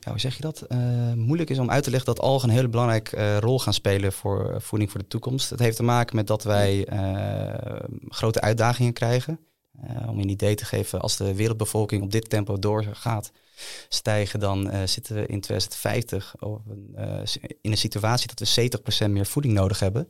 [0.00, 2.54] ja, hoe zeg je dat, Eh, moeilijk is om uit te leggen dat algen een
[2.54, 5.50] hele belangrijke eh, rol gaan spelen voor eh, voeding voor de toekomst.
[5.50, 6.86] Het heeft te maken met dat wij
[8.08, 9.40] grote uitdagingen krijgen.
[10.06, 13.32] Om je een idee te geven, als de wereldbevolking op dit tempo doorgaat
[13.88, 17.20] stijgen, dan zitten we in 2050 op een, eh,
[17.60, 20.08] in een situatie dat we 70% meer voeding nodig hebben.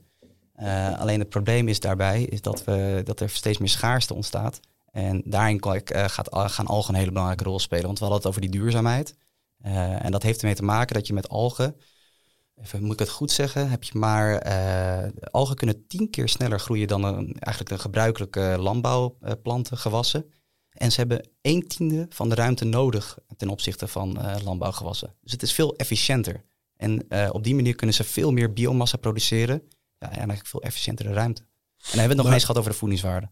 [0.98, 4.60] Alleen het probleem is daarbij is dat, we, dat er steeds meer schaarste ontstaat.
[4.92, 7.86] En daarin gaat, gaan algen een hele belangrijke rol spelen.
[7.86, 9.14] Want we hadden het over die duurzaamheid.
[9.60, 11.76] Eh, en dat heeft ermee te maken dat je met algen,
[12.62, 16.60] even moet ik het goed zeggen, heb je maar, eh, algen kunnen tien keer sneller
[16.60, 20.32] groeien dan een, eigenlijk een gebruikelijke landbouwplanten, gewassen.
[20.70, 25.14] En ze hebben een tiende van de ruimte nodig ten opzichte van eh, landbouwgewassen.
[25.20, 26.44] Dus het is veel efficiënter.
[26.76, 29.62] En op die manier kunnen ze veel meer biomassa produceren.
[29.98, 31.40] Ja, en eigenlijk veel efficiëntere ruimte.
[31.42, 31.46] En
[31.76, 33.30] dan hebben we het nog Maar- eens gehad over de voedingswaarde.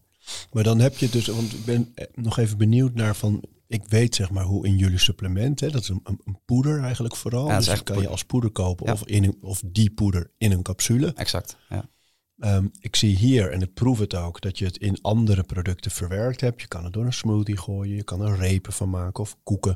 [0.51, 4.15] Maar dan heb je dus, want ik ben nog even benieuwd naar van, ik weet
[4.15, 7.47] zeg maar hoe in jullie supplement, hè, dat is een, een, poeder eigenlijk vooral.
[7.47, 8.93] Ja, dus dat kan je als poeder kopen Ja.
[8.93, 11.13] of, in een, of die poeder in een capsule.
[11.13, 11.57] Exact.
[11.69, 11.89] Ja.
[12.37, 15.91] Ehm, ik zie hier, en ik proef het ook, dat je het in andere producten
[15.91, 16.61] verwerkt hebt.
[16.61, 19.75] Je kan het door een smoothie gooien, je kan er repen van maken of koeken.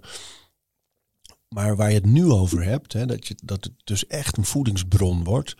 [1.49, 4.45] Maar waar je het nu over hebt, hè, dat, je, dat het dus echt een
[4.45, 5.55] voedingsbron wordt,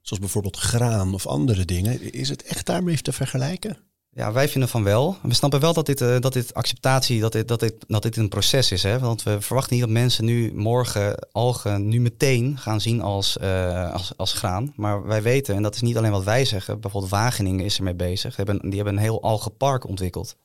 [0.00, 3.87] zoals bijvoorbeeld graan of andere dingen, is het echt daarmee te vergelijken?
[4.18, 5.16] Ja, wij vinden van wel.
[5.22, 8.16] We snappen wel dat dit, eh, dat dit acceptatie, dat dit, dat, dit, dat dit
[8.16, 8.82] een proces is.
[8.82, 8.98] Hè?
[8.98, 13.92] Want we verwachten niet dat mensen nu morgen algen nu meteen gaan zien als, eh,
[13.92, 14.72] als, als graan.
[14.76, 17.94] Maar wij weten, en dat is niet alleen wat wij zeggen, bijvoorbeeld Wageningen is ermee
[17.94, 18.34] bezig.
[18.34, 20.36] Die hebben, die hebben een heel algenpark ontwikkeld.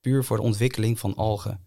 [0.00, 1.60] Puur voor de ontwikkeling van algen.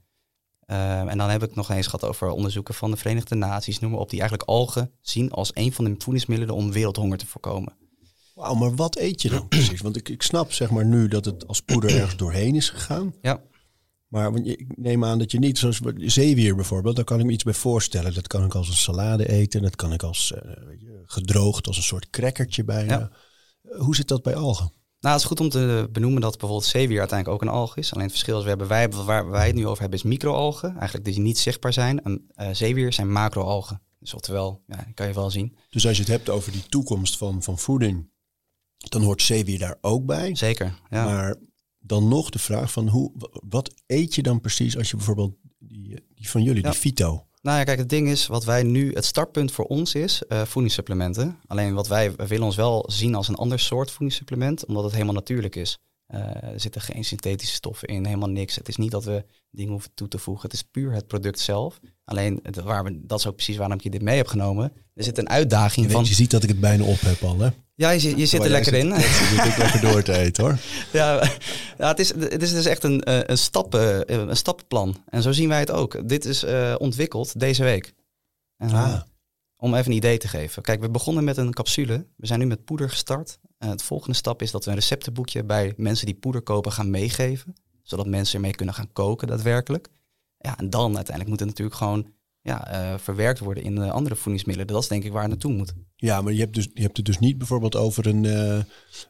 [0.60, 3.92] Eh, en dan heb ik nog eens gehad over onderzoeken van de Verenigde Naties, noem
[3.92, 7.87] maar op, die eigenlijk algen zien als een van de voedingsmiddelen om wereldhonger te voorkomen.
[8.38, 9.82] Wauw, maar wat eet je dan precies?
[9.82, 13.14] Want ik, ik snap zeg maar nu dat het als poeder ergens doorheen is gegaan.
[13.22, 13.42] Ja.
[14.08, 17.26] Maar want je- ik neem aan dat je niet, zoals zeewier bijvoorbeeld, daar kan ik
[17.26, 18.14] me iets bij voorstellen.
[18.14, 20.52] Dat kan ik als een salade eten, dat kan ik als eh,
[21.06, 22.98] gedroogd, als een soort crackertje bijna.
[23.00, 23.12] Ja.
[23.78, 24.72] Hoe zit dat bij algen?
[25.00, 27.92] Nou, het is goed om te benoemen dat bijvoorbeeld zeewier uiteindelijk ook een alg is.
[27.92, 30.76] Alleen het verschil is, we hebben, wij, waar wij het nu over hebben, is microalgen.
[30.78, 32.04] Eigenlijk die niet zichtbaar zijn.
[32.04, 33.82] En eh, zeewier zijn macroalgen.
[34.00, 35.58] Dus oftewel, ja, kan je wel zien.
[35.70, 38.10] Dus als je het hebt over die toekomst van, van voeding,
[38.78, 40.36] dan hoort zeewier daar ook bij.
[40.36, 41.06] Zeker, ja.
[41.06, 41.36] Maar
[41.80, 43.12] dan nog de vraag van hoe,
[43.48, 46.70] wat eet je dan precies als je bijvoorbeeld die, die van jullie, Ja.
[46.70, 49.96] die fito, Nou ja, kijk, het ding is, wat wij nu, het startpunt voor ons
[49.96, 51.40] is eh, voedingssupplementen.
[51.48, 54.94] Alleen wat wij, we willen ons wel zien als een ander soort voedingssupplement, omdat het
[54.94, 55.78] helemaal natuurlijk is.
[56.08, 58.56] Eh, er zitten geen synthetische stoffen in, helemaal niks.
[58.56, 60.44] Het is niet dat we dingen hoeven toe te voegen.
[60.44, 61.80] Het is puur het product zelf.
[62.04, 64.72] Alleen, het, waar we, dat is ook precies waarom ik je dit mee heb genomen.
[64.94, 66.02] Er zit een uitdaging je, van...
[66.02, 67.50] weet, je ziet dat ik het bijna op heb al, hè?
[67.78, 68.88] Ja, je, zit- je zit er lekker in.
[68.88, 70.58] kletsen, zit ik lekker door te eten, hoor.
[71.00, 71.32] ja,
[71.78, 75.04] ja het, is, het is dus echt een, eh, een, stappen, eh, een stappenplan.
[75.10, 76.10] En zo zien wij het ook.
[76.10, 77.94] Dit is eh, ontwikkeld deze week.
[78.58, 79.02] En, Ah.
[79.60, 80.62] Om even een idee te geven.
[80.62, 82.08] Kijk, we begonnen met een capsule.
[82.16, 83.40] We zijn nu met poeder gestart.
[83.58, 86.90] En het volgende stap is dat we een receptenboekje bij mensen die poeder kopen gaan
[86.90, 87.54] meegeven.
[87.84, 89.88] Zodat mensen ermee kunnen gaan koken daadwerkelijk.
[90.38, 92.08] Ja, en dan uiteindelijk moet het natuurlijk gewoon
[92.48, 94.74] ja, eh, verwerkt worden in eh, andere voedingsmiddelen.
[94.74, 95.74] Dat is denk ik waar het naartoe moet.
[95.96, 98.60] Ja, maar je hebt, dus, je hebt het dus niet bijvoorbeeld over een, eh,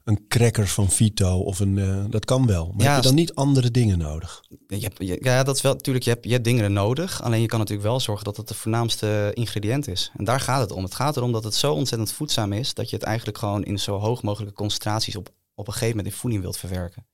[0.03, 2.07] een cracker van Vito of een.
[2.09, 2.71] dat kan wel.
[2.75, 4.41] Maar Ja, heb je dan niet andere dingen nodig?
[4.67, 6.05] Je hebt, je- ja, dat is wel natuurlijk.
[6.05, 7.21] Je hebt, je hebt dingen nodig.
[7.23, 10.11] Alleen je kan natuurlijk wel zorgen dat het de voornaamste ingrediënt is.
[10.17, 10.83] En daar gaat het om.
[10.83, 13.79] Het gaat erom dat het zo ontzettend voedzaam is dat je het eigenlijk gewoon in
[13.79, 17.05] zo hoog mogelijke concentraties op, op een gegeven moment in voeding wilt verwerken.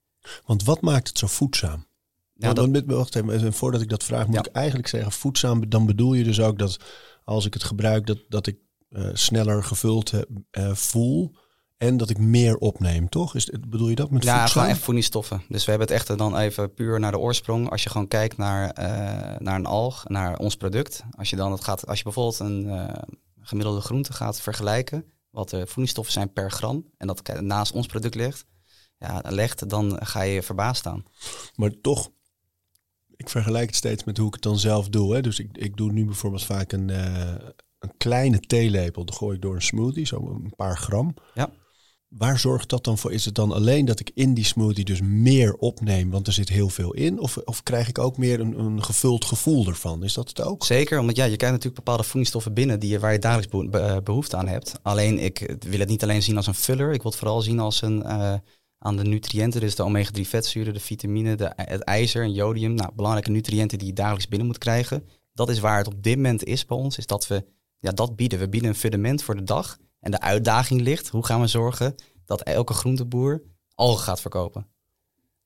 [0.45, 1.85] Want wat maakt het zo voedzaam?
[2.33, 4.43] Ja, dat, dan, met- wacht even, voordat ik dat vraag, moet Ja.
[4.43, 5.69] ik eigenlijk zeggen voedzaam.
[5.69, 6.77] Dan bedoel je dus ook dat
[7.23, 8.57] als ik het gebruik, dat, dat ik
[8.89, 11.35] eh, sneller gevuld heb, eh, voel.
[11.77, 13.35] En dat ik meer opneem, toch?
[13.35, 14.47] Is, bedoel je dat met ja, voedzaam?
[14.49, 15.41] gewoon echt voedingsstoffen.
[15.49, 17.69] Dus we hebben het echt dan even puur naar de oorsprong.
[17.69, 21.03] Als je gewoon kijkt naar, eh, naar een alg, naar ons product.
[21.11, 23.01] Als je dan het gaat, als je bijvoorbeeld een eh,
[23.39, 28.15] gemiddelde groente gaat vergelijken, wat de voedingsstoffen zijn per gram, en dat naast ons product
[28.15, 28.45] ligt,
[28.97, 31.03] ja, legt, dan ga je verbaasd staan.
[31.55, 32.09] Maar toch,
[33.23, 35.13] ik vergelijk het steeds met hoe ik het dan zelf doe.
[35.13, 35.21] Hè?
[35.21, 37.35] Dus ik, ik doe nu bijvoorbeeld vaak een, eh,
[37.79, 39.05] een kleine theelepel.
[39.05, 41.13] Dan gooi ik door een smoothie, zo een paar gram.
[41.33, 41.49] Ja.
[42.07, 43.11] waar zorgt dat dan voor?
[43.13, 46.49] Is het dan alleen dat ik in die smoothie dus meer opneem, want er zit
[46.49, 47.19] heel veel in?
[47.19, 50.03] Of, of krijg ik ook meer een, een gevuld gevoel ervan?
[50.03, 50.65] Is dat het ook?
[50.65, 53.97] Zeker, omdat ja, je krijgt natuurlijk bepaalde voedingsstoffen binnen die je, waar je dagelijks eh,
[54.03, 54.79] behoefte aan hebt.
[54.81, 57.59] Alleen ik wil het niet alleen zien als een filler, ik wil het vooral zien
[57.59, 58.33] als een eh,
[58.83, 62.73] aan de nutriënten, dus de omega-3 vetzuren, de vitamine, de, het ijzer en jodium.
[62.73, 65.07] Nou, belangrijke nutriënten die je dagelijks binnen moet krijgen.
[65.33, 67.45] Dat is waar het op dit moment is bij ons, is dat we
[67.79, 68.39] ja, dat bieden.
[68.39, 69.77] We bieden een fundament voor de dag.
[69.99, 73.43] En de uitdaging ligt, hoe gaan we zorgen dat elke groenteboer
[73.75, 74.67] algen gaat verkopen?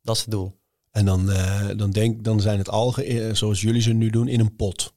[0.01, 0.59] Dat is het doel.
[0.91, 4.27] En dan, eh, dan, denk, dan zijn het algen, eh, zoals jullie ze nu doen,
[4.27, 4.93] in een pot.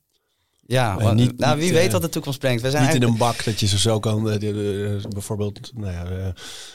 [0.70, 2.62] Ja, niet- nou, niet, wie weet eh, wat de toekomst brengt.
[2.62, 5.92] We zijn Niet in een bak dat je ze zo kan, eh, de- bijvoorbeeld, nou
[5.92, 6.26] ja, eh,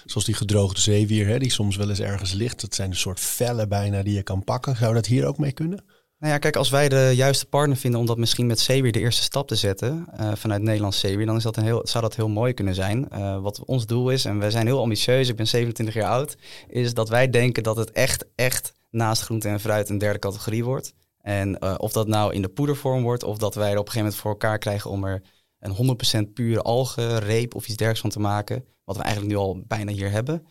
[0.06, 2.62] zoals die gedroogde zeewier, hè, die soms wel eens ergens ligt.
[2.62, 4.76] Dat zijn een soort vellen bijna die je kan pakken.
[4.76, 5.84] Zou dat hier ook mee kunnen?
[6.20, 9.00] Nou ja, kijk, als wij de juiste partner vinden om dat misschien met Zeewier de
[9.00, 12.16] eerste stap te zetten, eh, vanuit Nederlands Zeewier, dan is dat een heel, zou dat
[12.16, 13.10] heel mooi kunnen zijn.
[13.10, 16.36] Eh, wat ons doel is, en wij zijn heel ambitieus, ik ben 27 jaar oud,
[16.68, 20.64] is dat wij denken dat het echt, echt naast groente en fruit een derde categorie
[20.64, 20.94] wordt.
[21.26, 23.92] En eh, of dat nou in de poedervorm wordt, of dat wij er op een
[23.92, 25.22] gegeven moment voor elkaar krijgen om er
[25.60, 25.98] een
[26.30, 29.92] 100% pure algenreep of iets dergelijks van te maken, wat we eigenlijk nu al bijna
[29.92, 30.46] hier hebben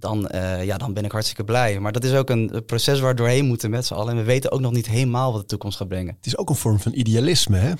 [0.00, 1.80] dan, eh, ja, dan ben ik hartstikke blij.
[1.80, 4.10] Maar dat is ook een proces waar we doorheen moeten met z'n allen.
[4.10, 6.14] En we weten ook nog niet helemaal wat de toekomst gaat brengen.
[6.14, 7.72] Het is ook een vorm van idealisme, hè?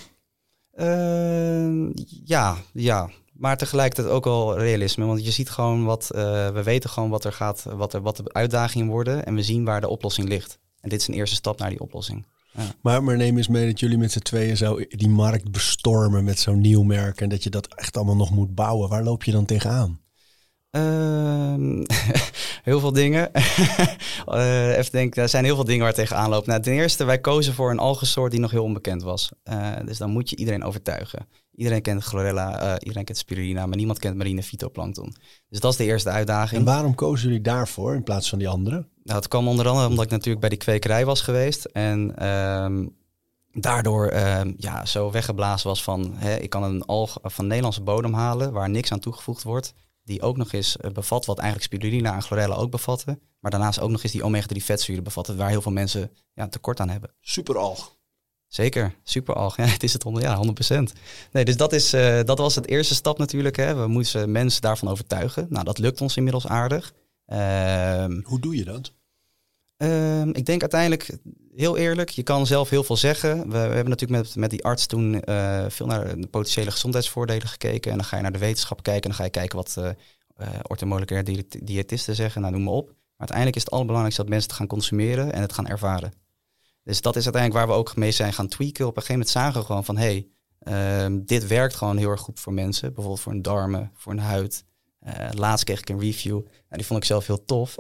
[0.70, 1.92] Eh,
[2.24, 3.10] ja, ja.
[3.32, 5.04] Maar tegelijkertijd ook wel realisme.
[5.04, 8.16] Want je ziet gewoon wat, eh, we weten gewoon wat er gaat, wat, er, wat
[8.16, 9.26] de uitdagingen worden.
[9.26, 10.58] En we zien waar de oplossing ligt.
[10.80, 12.26] En dit is een eerste stap naar die oplossing.
[12.80, 16.38] Maar, maar neem eens mee dat jullie met z'n tweeën zo die markt bestormen met
[16.38, 17.20] zo'n nieuw merk.
[17.20, 18.88] En dat je dat echt allemaal nog moet bouwen.
[18.88, 20.00] Waar loop je dan tegenaan?
[20.70, 21.84] Ehm,
[22.68, 23.30] heel veel dingen.
[24.26, 26.46] Eh, even denken, er zijn heel veel dingen waar tegenaan loopt.
[26.46, 29.30] Nou, ten eerste, wij kozen voor een algensoort die nog heel onbekend was.
[29.42, 31.26] Eh, dus dan moet je iedereen overtuigen.
[31.54, 35.14] Iedereen kent chlorella, eh, iedereen kent spirulina, maar niemand kent marine fytoplankton.
[35.48, 36.64] Dus dat is de eerste En uitdaging.
[36.64, 38.86] waarom kozen jullie daarvoor in plaats van die andere?
[39.02, 41.64] Nou, het kwam onder andere omdat ik natuurlijk bij die kwekerij was geweest.
[41.64, 42.86] En ehm,
[43.52, 46.12] daardoor ehm, ja, zo weggeblazen was van...
[46.14, 49.74] Hè, ik kan een alg van Nederlandse bodem halen waar niks aan toegevoegd wordt.
[50.02, 53.20] Die ook nog eens eh, bevat wat eigenlijk spirulina en chlorella ook bevatten.
[53.40, 55.36] Maar daarnaast ook nog eens die omega-3 vetzuren bevatten...
[55.36, 57.14] waar heel veel mensen ja, tekort aan hebben.
[57.20, 57.98] Superalg.
[58.46, 59.56] Zeker, superalg.
[59.60, 60.82] Ja, het is het honderd, ja, 100%.
[61.32, 63.56] Nee, dus dat, is, eh, dat was het eerste stap natuurlijk.
[63.56, 63.74] Hè.
[63.74, 65.46] We moesten mensen daarvan overtuigen.
[65.48, 66.92] Nou, dat lukt ons inmiddels aardig.
[67.26, 68.92] Ehm, Hoe doe je dat?
[69.76, 71.18] Ehm, ik denk uiteindelijk,
[71.60, 73.50] heel eerlijk, je kan zelf heel veel zeggen.
[73.50, 77.90] We, hebben natuurlijk met, met die arts toen eh, veel naar de potentiële gezondheidsvoordelen gekeken.
[77.90, 79.90] En dan ga je naar de wetenschap kijken en dan ga je kijken wat uh,
[80.62, 82.40] orthomoleculaire diët- diëtisten zeggen.
[82.40, 82.86] Nou, noem maar op.
[82.86, 86.12] Maar uiteindelijk is het allerbelangrijkste dat mensen het gaan consumeren en het gaan ervaren.
[86.84, 88.86] Dus dat is uiteindelijk waar we ook mee zijn gaan tweaken.
[88.86, 90.26] Op een gegeven moment zagen we gewoon van, hé,
[90.62, 92.88] hey, um, dit werkt gewoon heel erg goed voor mensen.
[92.88, 94.64] Bijvoorbeeld voor een darmen, voor een huid.
[95.06, 96.34] Uh, laatst kreeg ik een review.
[96.34, 97.76] Nou, die vond ik zelf heel tof.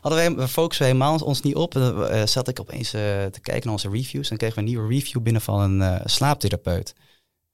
[0.00, 1.74] Hadden wij, we focussen helemaal ons niet op.
[1.74, 4.30] Uh, zat ik opeens uh, te kijken naar onze reviews.
[4.30, 6.94] En kregen we een nieuwe review binnen van een slaaptherapeut.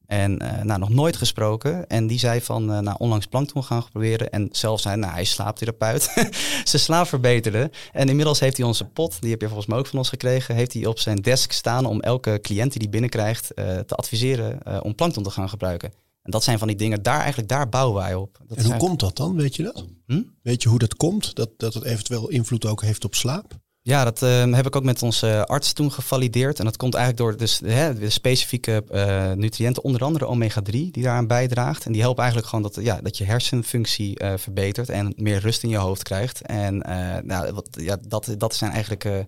[0.06, 1.86] En nou, nog nooit gesproken.
[1.86, 4.30] En die zei van, nou, onlangs plankton gaan proberen.
[4.30, 6.02] En zelf zei, nou, hij slaaptherapeut.
[6.64, 7.70] Zijn slaap verbeterde.
[7.92, 10.54] En inmiddels heeft hij onze pot, die heb je volgens mij ook van ons gekregen,
[10.54, 13.52] heeft hij op zijn desk staan om elke cliënt die die binnenkrijgt
[13.86, 16.07] te adviseren om plankton te gaan gebruiken.
[16.28, 18.38] En dat zijn van die dingen, daar eigenlijk, daar bouwen wij op.
[18.46, 19.84] Dat en hoe komt dat dan, weet je dat?
[20.06, 20.22] Hm?
[20.42, 23.58] Weet je hoe dat komt, dat, dat het eventueel invloed ook heeft op slaap?
[23.82, 26.58] Ja, dat uh, heb ik ook met onze arts toen gevalideerd.
[26.58, 31.02] En dat komt eigenlijk door dus, hè, de specifieke uh, nutriënten, onder andere omega-3, die
[31.02, 31.84] daaraan bijdraagt.
[31.84, 35.62] En die helpen eigenlijk gewoon dat, ja, dat je hersenfunctie uh, verbetert en meer rust
[35.62, 36.42] in je hoofd krijgt.
[36.42, 36.78] En
[37.24, 39.26] nou, wat, ja, dat, dat zijn eigenlijk de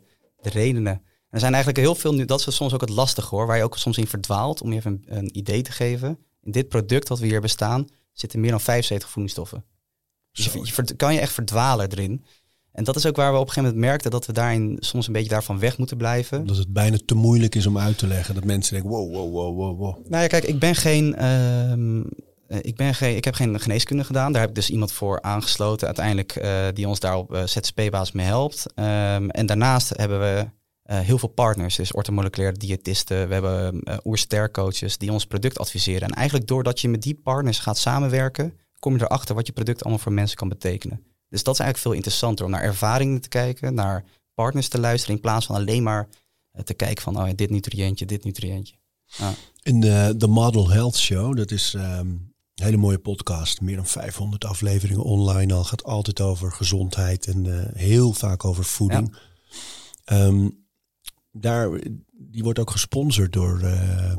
[0.51, 1.03] redenen.
[1.31, 3.65] Er zijn eigenlijk heel veel, nu, dat is soms ook het lastige hoor, waar je
[3.65, 6.19] ook soms in verdwaalt, om je even een, een idee te geven.
[6.43, 9.65] In dit product wat we hier bestaan, zitten meer dan 75 voedingsstoffen.
[10.33, 12.25] Dus je, je, kan je echt verdwalen erin.
[12.73, 15.07] En dat is ook waar we op een gegeven moment merkten dat we daarin soms
[15.07, 16.47] een beetje daarvan weg moeten blijven.
[16.47, 18.35] Dat het bijna te moeilijk is om uit te leggen.
[18.35, 20.07] Dat mensen denken, wow, wow, wow, wow, wow.
[20.09, 21.17] Nou ja, kijk, ik ben geen...
[21.19, 22.05] Uh,
[22.63, 24.33] ik, ben geen, ik heb geen geneeskunde gedaan.
[24.33, 28.13] Daar heb ik dus iemand voor aangesloten uiteindelijk uh, die ons daar op uh, ZSP-basis
[28.13, 28.67] mee helpt.
[28.75, 30.47] Um, en daarnaast hebben we
[30.91, 33.29] uh, heel veel partners, dus orthomoleculaire diëtisten.
[33.29, 36.09] We hebben uh, oerstercoaches die ons product adviseren.
[36.09, 39.81] En eigenlijk doordat je met die partners gaat samenwerken, kom je erachter wat je product
[39.81, 41.05] allemaal voor mensen kan betekenen.
[41.29, 45.15] Dus dat is eigenlijk veel interessanter om naar ervaringen te kijken, naar partners te luisteren,
[45.15, 46.09] in plaats van alleen maar
[46.53, 48.75] uh, te kijken van oh, ja, dit nutriëntje, dit nutriëntje.
[49.05, 49.35] Ja.
[49.63, 51.83] In de, de Model Health Show, dat is um,
[52.55, 57.45] een hele mooie podcast, meer dan 500 afleveringen online al, gaat altijd over gezondheid en
[57.45, 59.17] uh, heel vaak over voeding.
[60.05, 60.25] Ja.
[60.25, 60.61] Um,
[61.33, 61.81] daar,
[62.13, 64.13] die wordt ook gesponsord door uh,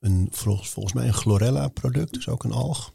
[0.00, 2.92] een volgens, volgens mij een chlorella product, dus ook een alg.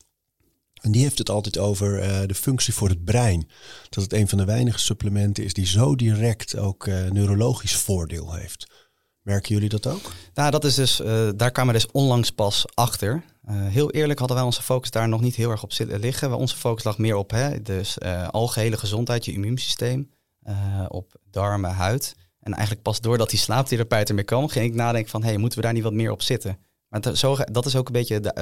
[0.81, 3.49] En die heeft het altijd over eh, de functie voor het brein.
[3.89, 8.33] Dat het een van de weinige supplementen is die zo direct ook uh, neurologisch voordeel
[8.33, 8.89] heeft.
[9.21, 10.11] Merken jullie dat ook?
[10.33, 10.95] Nou, dat is dus,
[11.35, 13.23] daar kwamen we dus onlangs pas achter.
[13.47, 16.37] heel eerlijk hadden wij onze focus daar nog niet heel erg op zitten liggen.
[16.37, 17.99] Onze focus lag meer op hè, dus,
[18.31, 20.11] algehele gezondheid, je immuunsysteem,
[20.87, 22.15] op darmen, huid.
[22.41, 25.63] En eigenlijk pas doordat die slaaptherapeut ermee kwam, ging ik nadenken van, hey, moeten we
[25.65, 26.57] daar niet wat meer op zitten?
[26.87, 28.33] Maar zo, dat is ook een beetje de,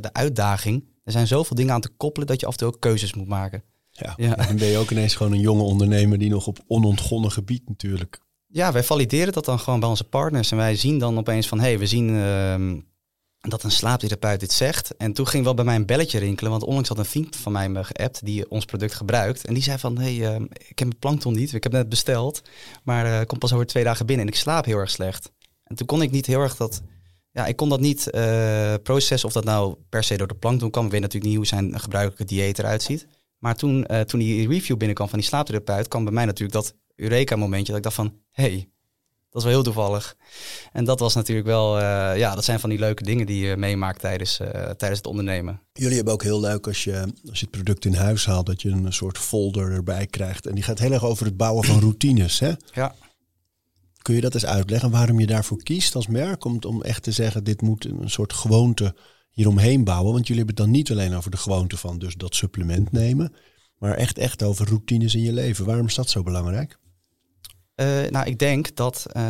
[0.00, 2.80] de uitdaging er zijn zoveel dingen aan te koppelen dat je af en toe ook
[2.80, 3.62] keuzes moet maken.
[3.90, 4.34] Ja, ja.
[4.34, 8.20] dan ben je ook ineens gewoon een jonge ondernemer die nog op onontgonnen gebied natuurlijk.
[8.46, 10.50] Ja, wij valideren dat dan gewoon bij onze partners.
[10.50, 12.54] En wij zien dan opeens van, hé, hey, we zien uh,
[13.50, 14.96] dat een slaaptherapeut dit zegt.
[14.96, 17.52] En toen ging wel bij mij een belletje rinkelen, want onlangs had een vriend van
[17.52, 19.44] mij me geappt die ons product gebruikt.
[19.44, 21.88] En die zei van, hé, hey, uh, ik heb mijn plankton niet, ik heb net
[21.88, 22.42] besteld,
[22.82, 25.32] maar uh, komt pas over twee dagen binnen en ik slaap heel erg slecht.
[25.64, 26.82] En toen kon ik niet heel erg dat
[27.30, 30.70] ja, ik kon dat niet uh, processen of dat nou per se door de plankton
[30.70, 30.84] kwam.
[30.84, 33.06] Ik weet natuurlijk niet hoe zijn gebruikelijke dieet eruit ziet.
[33.38, 37.66] Maar toen, toen die review binnenkwam van die slaaptherapeut, kwam bij mij natuurlijk dat Eureka-momentje.
[37.66, 38.68] Dat ik dacht van, hé, hey,
[39.34, 40.16] dat is wel heel toevallig.
[40.72, 41.82] En dat was natuurlijk wel, uh,
[42.16, 44.36] ja, dat zijn van die leuke dingen die je meemaakt tijdens,
[44.76, 45.60] tijdens het ondernemen.
[45.72, 48.62] Jullie hebben ook heel leuk als je, als je het product in huis haalt, dat
[48.62, 50.46] je een soort folder erbij krijgt.
[50.46, 52.52] En die gaat heel erg over het bouwen van routines, hè?
[52.72, 52.94] Ja.
[54.02, 56.44] Kun je dat eens uitleggen waarom je daarvoor kiest als merk?
[56.44, 58.94] Om, om echt te zeggen, dit moet een soort gewoonte
[59.30, 60.12] hieromheen bouwen.
[60.12, 63.32] Want jullie hebben het dan niet alleen over de gewoonte van dus dat supplement nemen.
[63.78, 65.64] Maar echt, echt over routines in je leven.
[65.64, 66.78] Waarom is dat zo belangrijk?
[67.76, 69.22] Uh, nou, ik denk dat uh,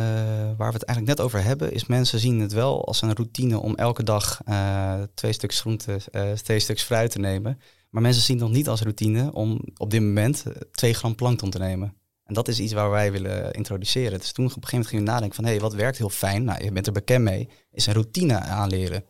[0.57, 3.59] waar we het eigenlijk net over hebben, is mensen zien het wel als een routine
[3.59, 5.99] om elke dag uh, twee stuks groente,
[6.43, 7.59] twee stuks fruit te nemen.
[7.89, 11.49] Maar mensen zien het nog niet als routine om op dit moment twee gram plankton
[11.49, 11.93] te nemen.
[12.25, 14.19] En dat is iets waar wij willen introduceren.
[14.19, 15.45] Dus toen op een gegeven moment gingen we nadenken van...
[15.45, 16.43] hé, hey, wat werkt heel fijn?
[16.43, 17.49] Nou, je bent er bekend mee.
[17.71, 19.03] Is een routine aanleren.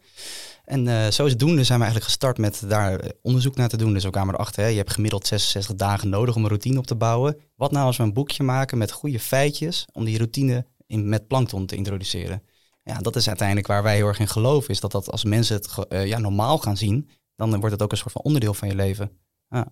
[0.65, 3.93] En uh, zodoende zijn we eigenlijk gestart met daar onderzoek naar te doen.
[3.93, 6.88] Dus we kwamen erachter, hè, je hebt gemiddeld 66 dagen nodig om een routine op
[6.88, 7.38] te bouwen.
[7.56, 9.86] Wat nou als we een boekje maken met goede feitjes...
[9.91, 12.43] om die routine in, met plankton te introduceren?
[12.84, 14.69] Ja, dat is uiteindelijk waar wij heel erg in geloven.
[14.69, 17.10] Is dat, dat als mensen het uh, ja, normaal gaan zien...
[17.36, 19.12] dan wordt het ook een soort van onderdeel van je leven.
[19.49, 19.67] Ja.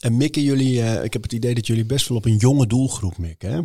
[0.00, 2.66] En mikken jullie, uh, ik heb het idee dat jullie best wel op een jonge
[2.66, 3.60] doelgroep mikken, hè?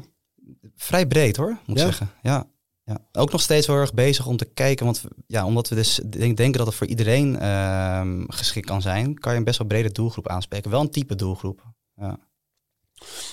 [0.75, 2.09] Vrij breed hoor, moet ik zeggen.
[2.21, 2.47] Ja.
[2.91, 3.21] Ja.
[3.21, 6.51] Ook nog steeds heel erg bezig om te kijken, want ja, omdat we dus denken
[6.51, 10.27] dat het voor iedereen uh, geschikt kan zijn, kan je een best wel brede doelgroep
[10.27, 10.71] aanspreken.
[10.71, 11.63] Wel een type doelgroep.
[11.95, 12.19] Ja.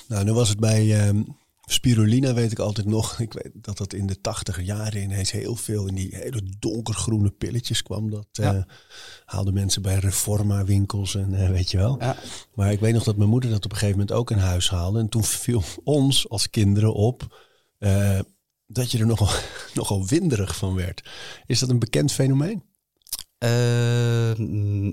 [0.09, 1.37] Nou, nu was het bij um,
[1.71, 3.19] Spirulina weet ik altijd nog.
[3.21, 7.31] Ik weet dat dat in de tachtig jaren ineens heel veel in die hele donkergroene
[7.31, 8.11] pilletjes kwam.
[8.11, 8.55] Dat ja.
[8.55, 8.63] uh,
[9.25, 11.97] haalden mensen bij Reforma winkels en uh, weet je wel.
[12.01, 12.17] Ja.
[12.55, 14.71] Maar ik weet nog dat mijn moeder dat op een gegeven moment ook in huis
[14.71, 14.99] haalde.
[14.99, 17.39] En toen viel ons als kinderen op
[17.79, 18.19] uh,
[18.69, 19.29] dat je er nogal,
[19.75, 21.11] nogal winderig van werd.
[21.47, 22.67] Is dat een bekend fenomeen?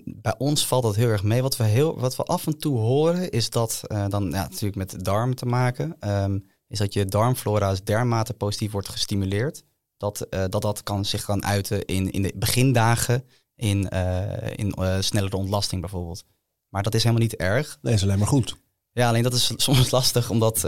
[0.05, 1.41] bij ons valt dat heel erg mee.
[1.41, 5.05] Wat we, heel, wat we af en toe horen is dat, dan ja, natuurlijk met
[5.05, 5.95] darm te maken...
[5.99, 9.63] Um, is dat je darmflora dermate positief wordt gestimuleerd.
[9.97, 13.23] Dat, uh, dat dat kan zich kan uiten in, in de begindagen
[13.55, 16.23] in, uh, in snellere ontlasting bijvoorbeeld.
[16.69, 17.77] Maar dat is helemaal niet erg.
[17.81, 18.55] Nee, is alleen maar goed.
[18.95, 20.65] Ja, alleen dat is soms lastig om dat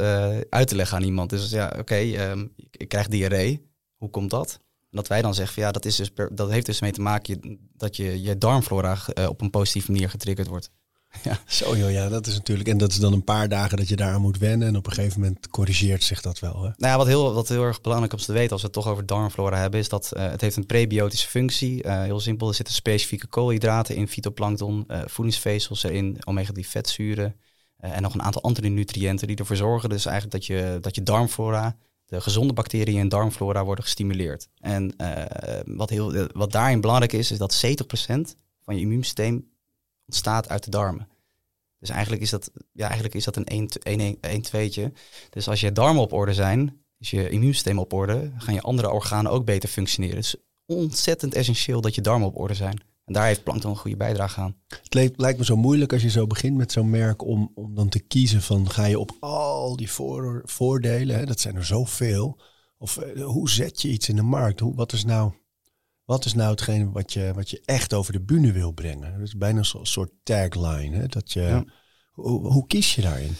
[0.49, 1.29] uit te leggen aan iemand.
[1.29, 3.71] Dus ja, oké, okay, um, ik krijg diarree.
[3.95, 4.59] Hoe komt dat?
[4.89, 6.91] En dat wij dan zeggen van ja, dat, is dus per, dat heeft dus mee
[6.91, 10.69] te maken dat je, je darmflora op een positieve manier getriggerd wordt.
[11.23, 11.39] Ja.
[11.47, 12.69] Zo joh, ja, dat is natuurlijk.
[12.69, 14.67] En dat is dan een paar dagen dat je daar aan moet wennen.
[14.67, 16.53] En op een gegeven moment corrigeert zich dat wel.
[16.53, 16.61] Hè?
[16.61, 18.87] Nou ja, wat heel, wat heel erg belangrijk om te weten als we het toch
[18.87, 21.83] over darmflora hebben, is dat uh, het heeft een prebiotische functie.
[21.83, 27.35] Uh, heel simpel, er zitten specifieke koolhydraten in, fytoplankton, uh, voedingsvezels erin, omega-3 vetzuren.
[27.77, 31.03] En nog een aantal andere nutriënten die ervoor zorgen dus eigenlijk dat je, dat je
[31.03, 34.47] darmflora, de gezonde bacteriën in darmflora worden gestimuleerd.
[34.59, 34.95] En
[35.65, 37.67] wat, heel, wat daarin belangrijk is, is dat 70%
[38.61, 39.49] van je immuunsysteem
[40.05, 41.07] ontstaat uit de darmen.
[41.79, 43.69] Dus eigenlijk is dat, ja, eigenlijk is dat een
[44.21, 44.93] 1 2
[45.29, 48.91] Dus als je darmen op orde zijn, is je immuunsysteem op orde, gaan je andere
[48.91, 50.15] organen ook beter functioneren.
[50.15, 50.35] Het is
[50.65, 52.81] ontzettend essentieel dat je darmen op orde zijn.
[53.07, 54.55] En daar heeft Plankton een goede bijdrage aan.
[54.67, 57.89] Het lijkt me zo moeilijk als je zo begint met zo'n merk om, om dan
[57.89, 62.39] te kiezen van ga je op al die voor, voordelen, hè, dat zijn er zoveel.
[62.77, 64.59] Of uh, hoe zet je iets in de markt?
[64.59, 65.31] Hoe, wat is nou
[66.07, 69.11] wat is nou hetgene wat je, wat je echt over de bühne wil brengen?
[69.11, 70.95] Dat is bijna een soort tagline.
[70.95, 71.07] Hè?
[71.07, 71.65] Dat je,
[72.11, 73.35] hoe, hoe, kies je daarin?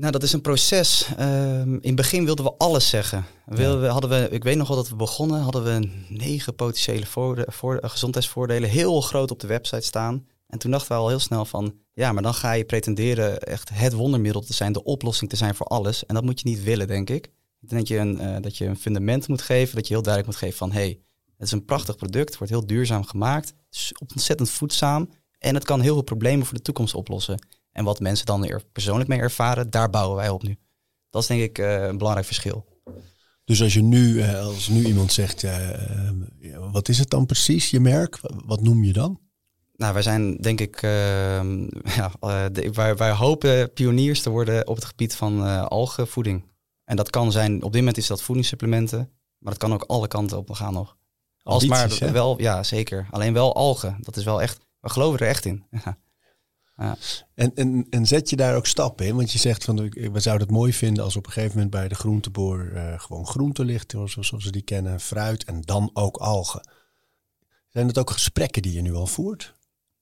[0.00, 1.08] Nou, dat is een proces.
[1.20, 3.24] Um, in het begin wilden we alles zeggen.
[3.44, 7.46] We, hadden we, ik weet nog wel dat we begonnen, hadden we negen potentiële voorde,
[7.48, 10.26] voor, gezondheidsvoordelen heel groot op de website staan.
[10.46, 13.70] En toen dachten we al heel snel van, ja, maar dan ga je pretenderen echt
[13.72, 16.06] het wondermiddel te zijn, de oplossing te zijn voor alles.
[16.06, 17.26] En dat moet je niet willen, denk ik.
[17.60, 20.02] Ik denk dat je een, uh, dat je een fundament moet geven, dat je heel
[20.02, 21.00] duidelijk moet geven van, hey,
[21.36, 23.48] het is een prachtig product, wordt heel duurzaam gemaakt.
[23.48, 25.08] Het is ontzettend voedzaam.
[25.38, 27.38] En het kan heel veel problemen voor de toekomst oplossen.
[27.72, 30.58] En wat mensen dan er persoonlijk mee ervaren, daar bouwen wij op nu.
[31.10, 32.64] Dat is denk ik uh, een belangrijk verschil.
[33.44, 35.68] Dus als je nu, eh, als nu iemand zegt, uh,
[36.72, 38.20] wat is het dan precies, je merk?
[38.46, 39.20] Wat noem je dan?
[39.72, 41.62] Nou, wij zijn denk ik, ehm,
[41.96, 42.12] ja,
[42.48, 46.44] de, wij, wij, hopen pioniers te worden op het gebied van algenvoeding.
[46.84, 50.08] En dat kan zijn, op dit moment is dat voedingssupplementen, maar dat kan ook alle
[50.08, 50.96] kanten op gaan nog.
[51.42, 53.06] Als maar wel, ja zeker.
[53.10, 53.96] Alleen wel algen.
[54.00, 55.64] Dat is wel echt, we geloven er echt in.
[56.80, 56.96] Ja.
[57.34, 59.16] En, en, en zet je daar ook stappen in?
[59.16, 61.88] Want je zegt van we zouden het mooi vinden als op een gegeven moment bij
[61.88, 66.68] de groenteboer uh, gewoon groente ligt, zoals we die kennen, fruit en dan ook algen.
[67.68, 69.54] Zijn het ook gesprekken die je nu al voert?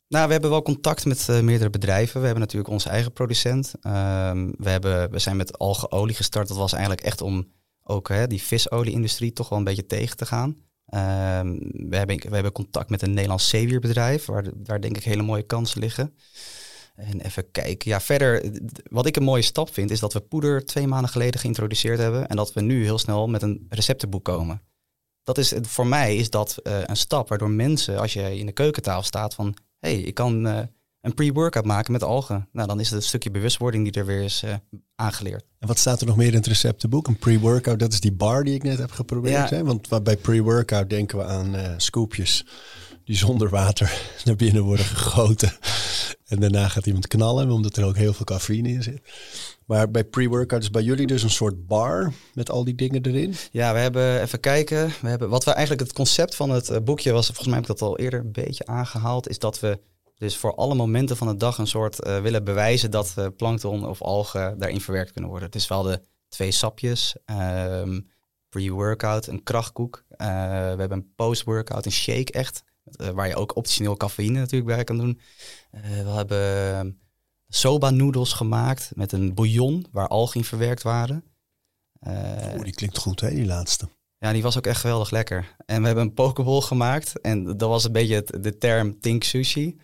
[0.08, 2.18] Nou, we hebben wel contact met uh, meerdere bedrijven.
[2.20, 3.74] We hebben natuurlijk onze eigen producent.
[3.82, 6.48] Um, we, hebben, we zijn met algeolie gestart.
[6.48, 7.52] Dat was eigenlijk echt om
[7.82, 10.48] ook hè, die visolie-industrie toch wel een beetje tegen te gaan.
[10.48, 11.58] Um,
[11.88, 15.42] we, hebben, we hebben contact met een Nederlands zeewierbedrijf, waar daar denk ik hele mooie
[15.42, 16.14] kansen liggen.
[16.98, 17.90] En even kijken.
[17.90, 18.50] Ja, verder,
[18.90, 22.28] wat ik een mooie stap vind, is dat we poeder twee maanden geleden geïntroduceerd hebben.
[22.28, 24.62] En dat we nu heel snel met een receptenboek komen.
[25.22, 28.52] Dat is, voor mij is dat uh, een stap waardoor mensen, als je in de
[28.52, 30.58] keukentafel staat, van hé, hey, ik kan uh,
[31.00, 32.48] een pre-workout maken met algen.
[32.52, 34.54] Nou, dan is het een stukje bewustwording die er weer is uh,
[34.94, 35.44] aangeleerd.
[35.58, 37.06] En wat staat er nog meer in het receptenboek?
[37.06, 39.50] Een pre-workout, dat is die bar die ik net heb geprobeerd.
[39.50, 39.64] Hè?
[39.64, 42.44] Want bij pre-workout denken we aan scoopjes
[43.04, 45.52] die zonder water naar binnen worden gegoten.
[46.28, 49.00] En daarna gaat iemand knallen, omdat er ook heel veel cafeïne in zit.
[49.66, 53.34] Maar bij pre-workout is bij jullie dus een soort bar met al die dingen erin?
[53.50, 54.92] Ja, we hebben even kijken.
[55.00, 57.64] We hebben, wat we eigenlijk het concept van het eh, boekje was, volgens mij heb
[57.64, 59.80] ik dat al eerder een beetje aangehaald, is dat we
[60.18, 63.86] dus voor alle momenten van de dag een soort uh, willen bewijzen dat uh, plankton
[63.86, 65.50] of algen daarin verwerkt kunnen worden.
[65.50, 68.10] Dus we hadden twee sapjes, um,
[68.48, 70.04] pre-workout, een krachtkoek.
[70.16, 72.62] we hebben een post-workout, een shake echt.
[72.96, 75.20] Eh, waar je ook optioneel cafeïne natuurlijk bij kan doen.
[75.70, 76.90] Eh, we hebben ehm,
[77.48, 81.24] soba noedels gemaakt met een bouillon waar algen verwerkt waren.
[82.00, 83.88] oh, die klinkt goed hè, die laatste.
[84.20, 85.54] Ja, die was ook echt geweldig lekker.
[85.66, 87.20] En we hebben een pokeball gemaakt.
[87.20, 89.76] En dat was een beetje het, de term think sushi.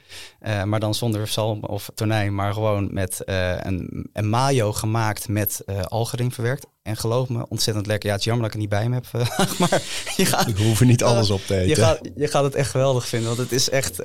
[0.43, 2.35] Uh, maar dan zonder zalm of tonijn.
[2.35, 6.67] Maar gewoon met uh, een, een, mayo gemaakt met uh, algerin verwerkt.
[6.83, 8.09] En geloof me, ontzettend lekker.
[8.09, 9.07] Ja, het is jammer dat ik er niet bij hem heb.
[9.69, 9.83] maar
[10.17, 10.49] je gaat...
[10.49, 11.69] Ik hoef er niet alles op te eten.
[11.69, 13.29] Je gaat, je gaat het echt geweldig vinden.
[13.29, 14.03] Want het is echt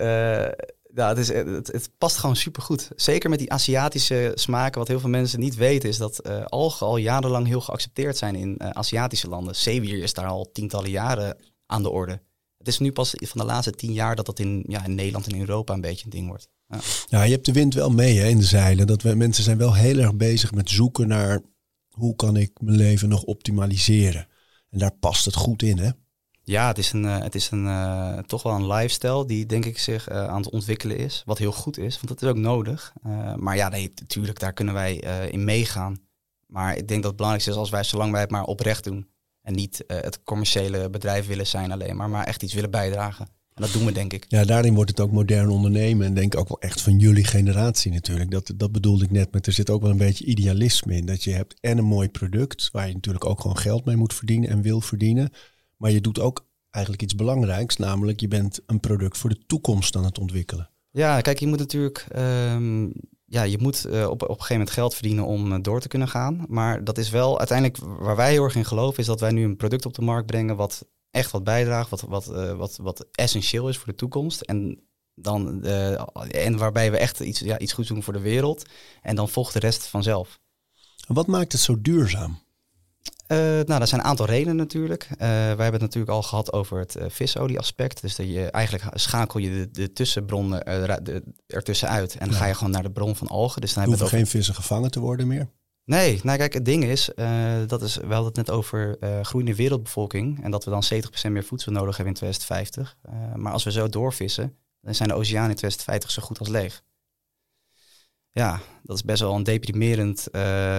[0.94, 2.90] ja, het, is, het, past gewoon supergoed.
[2.96, 4.80] Zeker met die Aziatische smaken.
[4.80, 8.36] Wat heel veel mensen niet weten is dat uh, algen al jarenlang heel geaccepteerd zijn
[8.36, 9.56] in uh, Aziatische landen.
[9.56, 12.22] Zeewier is daar al tientallen jaren aan de orde.
[12.58, 15.28] Het is nu pas van de laatste tien jaar dat dat in, ja, in Nederland
[15.28, 16.48] en Europa een beetje een ding wordt.
[16.68, 18.88] Ja, ja je hebt de wind wel mee hè, in de zeilen.
[18.88, 21.42] Dat we, mensen zijn wel heel erg bezig met zoeken naar
[21.90, 24.28] hoe kan ik mijn leven nog optimaliseren.
[24.70, 25.90] En daar past het goed in hè.
[26.50, 29.66] Ja, het is, een, uh, het is een, uh, toch wel een lifestyle die denk
[29.66, 31.24] ik zich uh, aan het ontwikkelen is.
[31.26, 32.93] Wat heel goed is, want dat is ook nodig.
[33.36, 34.95] maar ja, nee, natuurlijk, daar kunnen wij
[35.32, 35.97] in meegaan.
[36.47, 39.08] Maar ik denk dat het belangrijkste is als wij, zolang wij het maar oprecht doen.
[39.41, 43.26] En niet het commerciële bedrijf willen zijn alleen maar, maar echt iets willen bijdragen.
[43.54, 44.26] En dat doen we denk ik.
[44.28, 46.06] Ja, daarin wordt het ook modern ondernemen.
[46.06, 48.32] En denk ook wel echt van jullie generatie natuurlijk.
[48.32, 51.06] Dat, dat bedoelde ik net, maar er zit ook wel een beetje idealisme in.
[51.06, 54.14] Dat je hebt en een mooi product, waar je natuurlijk ook gewoon geld mee moet
[54.14, 55.32] verdienen en wil verdienen.
[55.80, 59.95] Maar je doet ook eigenlijk iets belangrijks, namelijk je bent een product voor de toekomst
[59.95, 60.69] aan het ontwikkelen.
[60.91, 62.93] Ja, kijk, je moet natuurlijk, um,
[63.25, 65.88] ja, je moet uh, op, op een gegeven moment geld verdienen om uh, door te
[65.88, 66.45] kunnen gaan.
[66.47, 69.43] Maar dat is wel uiteindelijk waar wij heel erg in geloven, is dat wij nu
[69.43, 73.07] een product op de markt brengen wat echt wat bijdraagt, wat, wat, uh, wat, wat
[73.11, 74.41] essentieel is voor de toekomst.
[74.41, 78.65] En, dan, en waarbij we echt iets, ja, iets goeds doen voor de wereld.
[79.01, 80.39] En dan volgt de rest vanzelf.
[81.07, 82.39] Wat maakt het zo duurzaam?
[83.32, 85.07] Uh, nou, dat zijn een aantal redenen natuurlijk.
[85.11, 88.01] Uh, wij hebben het natuurlijk al gehad over het uh, visolie-aspect.
[88.01, 90.61] Dus dat je eigenlijk schakel je de, de tussenbron
[91.47, 92.15] ertussen uit.
[92.15, 93.61] En ga je gewoon naar de bron van algen.
[93.61, 94.17] Dus dan hoeven over...
[94.17, 95.49] geen vissen gevangen te worden meer?
[95.86, 97.09] Nee, nou kijk, het ding is,
[97.67, 100.43] dat is, we hadden het net over groeiende wereldbevolking.
[100.43, 100.84] En dat we dan
[101.27, 102.97] 70% meer voedsel nodig hebben in 2050.
[103.36, 106.84] maar als we zo doorvissen, dan zijn de oceanen in 2050 zo goed als leeg.
[108.32, 110.27] Ja, dat is best wel een deprimerend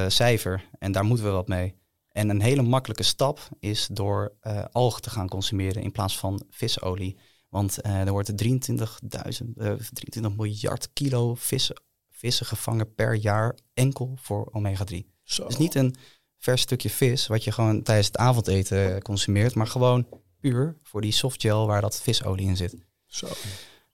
[0.08, 0.64] cijfer.
[0.78, 1.79] En daar moeten we wat mee.
[2.12, 6.42] En een hele makkelijke stap is door uh, algen te gaan consumeren in plaats van
[6.50, 7.18] visolie.
[7.48, 14.18] Want uh, er wordt 23.000, uh, 23 miljard kilo vissen, vissen gevangen per jaar enkel
[14.20, 14.96] voor omega-3.
[15.24, 15.94] Dus niet een
[16.38, 20.06] vers stukje vis wat je gewoon tijdens het avondeten consumeert, maar gewoon
[20.40, 22.76] puur voor die softgel waar dat visolie in zit.
[23.06, 23.28] Zo.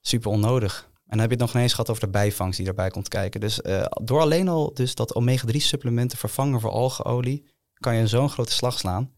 [0.00, 0.90] Super onnodig.
[0.94, 3.40] En dan heb je het nog ineens gehad over de bijvangst die daarbij komt kijken.
[3.40, 7.44] Dus uh, door alleen al dus dat omega-3 supplementen vervangen voor algeolie,
[7.80, 9.10] kan je zo'n grote slag slaan.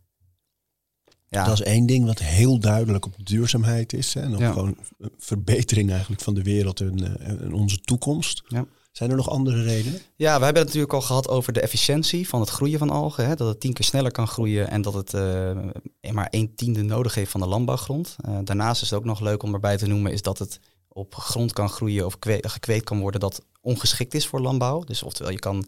[1.30, 4.14] Ja, Dat is één ding wat heel duidelijk op duurzaamheid is.
[4.14, 4.20] Hè?
[4.20, 4.52] En op Ja.
[4.52, 8.42] gewoon een verbetering eigenlijk van de wereld en, eh, en onze toekomst.
[8.48, 8.66] Ja.
[8.92, 10.00] Zijn er nog andere redenen?
[10.16, 13.26] Ja, we hebben het natuurlijk al gehad over de efficiëntie van het groeien van algen.
[13.26, 13.34] Hè?
[13.34, 17.14] Dat het tien keer sneller kan groeien en dat het eh, maar een tiende nodig
[17.14, 18.16] heeft van de landbouwgrond.
[18.20, 21.14] Eh, daarnaast is het ook nog leuk om erbij te noemen, is dat het op
[21.14, 24.80] grond kan groeien of kwe- gekweekt kan worden dat ongeschikt is voor landbouw.
[24.84, 25.66] Dus oftewel, je kan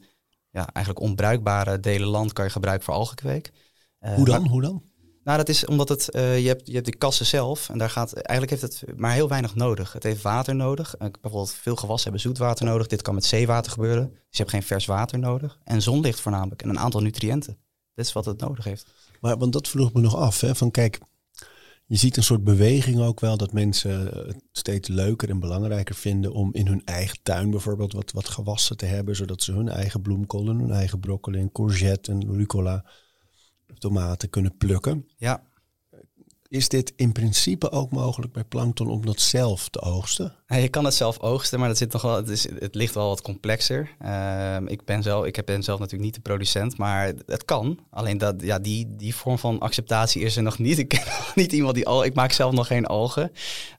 [0.50, 3.52] ja, eigenlijk onbruikbare delen land kan je gebruiken voor algenkweek.
[3.98, 4.40] Eh, Hoe dan?
[4.40, 4.82] maar- Hoe dan?
[5.24, 7.90] nou, dat is omdat het, eh, je, hebt, je hebt de kassen zelf en daar
[7.90, 9.92] gaat, eigenlijk heeft het maar heel weinig nodig.
[9.92, 10.94] Het heeft water nodig.
[10.96, 12.86] Eh, bijvoorbeeld veel gewassen hebben zoetwater nodig.
[12.86, 14.08] Dit kan met zeewater gebeuren.
[14.10, 15.58] Dus je hebt geen vers water nodig.
[15.64, 17.58] En zonlicht voornamelijk en een aantal nutriënten.
[17.94, 18.86] Dit is wat het nodig heeft.
[19.20, 20.40] Maar want dat vroeg me nog af.
[20.40, 20.54] Hè?
[20.54, 20.98] Van kijk,
[21.90, 26.32] je ziet een soort beweging ook wel dat mensen het steeds leuker en belangrijker vinden
[26.32, 30.02] om in hun eigen tuin bijvoorbeeld wat, wat gewassen te hebben, zodat ze hun eigen
[30.02, 32.84] bloemkool en hun eigen broccoli en courgette en rucola,
[33.78, 35.06] tomaten kunnen plukken.
[35.16, 35.42] Ja,
[36.50, 40.34] Is dit in principe ook mogelijk bij plankton om dat zelf te oogsten?
[40.46, 42.94] Ja, je kan het zelf oogsten, maar dat zit nog wel, het, is, het ligt
[42.94, 43.90] wel wat complexer.
[43.98, 47.78] Ehm, ik, ben zelf, ik ben zelf natuurlijk niet de producent, maar het kan.
[47.90, 50.78] Alleen dat, ja, die, die vorm van acceptatie is er nog niet.
[50.84, 52.04] Ik ken nog niet iemand die al.
[52.04, 53.32] Ik maak zelf nog geen algen.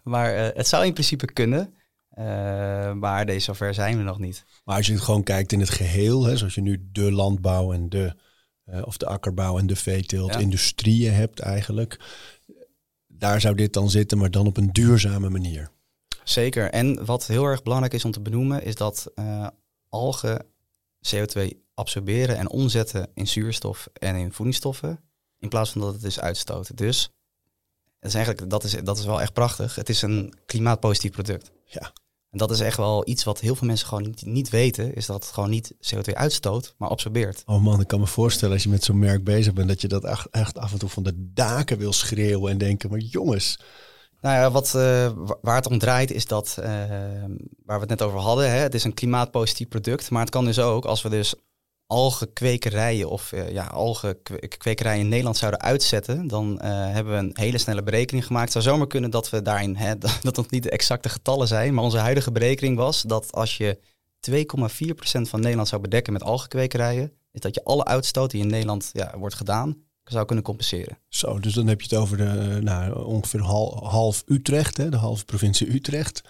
[0.04, 1.74] Maar eh, het zou in principe kunnen.
[2.10, 4.46] Eh, maar deze zover zijn we nog niet.
[4.64, 7.74] Maar als je het gewoon kijkt in het geheel, hè, zoals je nu de landbouw
[7.74, 8.16] en de,
[8.64, 10.40] eh, of de akkerbouw en de veeteelt, Ja.
[10.40, 12.00] industrieën hebt eigenlijk,
[13.22, 15.72] daar zou dit dan zitten, maar dan op een duurzame manier.
[16.24, 16.70] Zeker.
[16.70, 19.48] En wat heel erg belangrijk is om te benoemen, is dat eh,
[19.90, 20.46] algen
[21.16, 25.00] CO2 absorberen en omzetten in zuurstof en in voedingsstoffen,
[25.40, 26.76] in plaats van dat het is uitstoten.
[26.76, 27.12] Dus
[28.00, 29.76] dat is eigenlijk, dat is, dat is wel echt prachtig.
[29.76, 31.52] Het is een klimaatpositief product.
[31.66, 31.94] Ja.
[32.32, 35.06] En dat is echt wel iets wat heel veel mensen gewoon niet, niet weten, is
[35.06, 37.44] dat het gewoon niet CO2 uitstoot, maar absorbeert.
[37.46, 39.88] Oh man, ik kan me voorstellen als je met zo'n merk bezig bent, dat je
[39.88, 43.60] dat echt, echt af en toe van de daken wil schreeuwen en denken, maar jongens,
[44.22, 46.68] Nou ja, wat, wa- waar het om draait is dat, eh,
[47.66, 50.46] waar we het net over hadden, hè, het is een klimaatpositief product, maar het kan
[50.46, 51.34] dus ook, als we dus
[51.92, 57.58] algenkwekerijen of eh, ja, algenkwekerijen in Nederland zouden uitzetten, dan eh, hebben we een hele
[57.58, 58.54] snelle berekening gemaakt.
[58.54, 61.74] Het zou zomaar kunnen dat we daarin, hè, dat nog niet de exacte getallen zijn,
[61.74, 63.78] maar onze huidige berekening was dat als je
[64.30, 68.90] 2,4% van Nederland zou bedekken met algenkwekerijen, is dat je alle uitstoot die in Nederland
[68.94, 70.98] ja, wordt gedaan, zou kunnen compenseren.
[71.08, 74.98] zo, dus dan heb je het over de, nou, ongeveer hal- half Utrecht, hè, de
[74.98, 76.22] halve provincie Utrecht.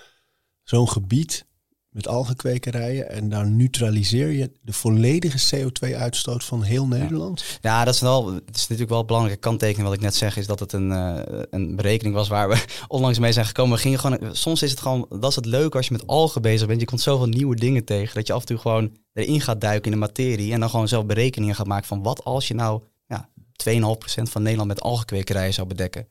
[0.63, 1.45] Zo'n gebied
[1.91, 7.43] met algenkwekerijen en daar neutraliseer je de volledige CO2-uitstoot van heel Nederland.
[7.61, 8.33] Ja, dat is wel.
[8.33, 10.91] Het is natuurlijk wel een belangrijke kanttekening wat ik net zeg, is dat het een,
[10.91, 13.75] eh, een berekening was waar we onlangs mee zijn gekomen.
[13.75, 16.41] We gingen gewoon, soms is het gewoon, dat is het leuke als je met algen
[16.41, 16.79] bezig bent.
[16.79, 19.85] Je komt zoveel nieuwe dingen tegen dat je af en toe gewoon erin gaat duiken
[19.85, 22.81] in de materie en dan gewoon zelf berekeningen gaat maken van wat als je nou
[23.07, 23.29] ja,
[23.69, 26.07] 2,5% van Nederland met algenkwekerijen zou bedekken.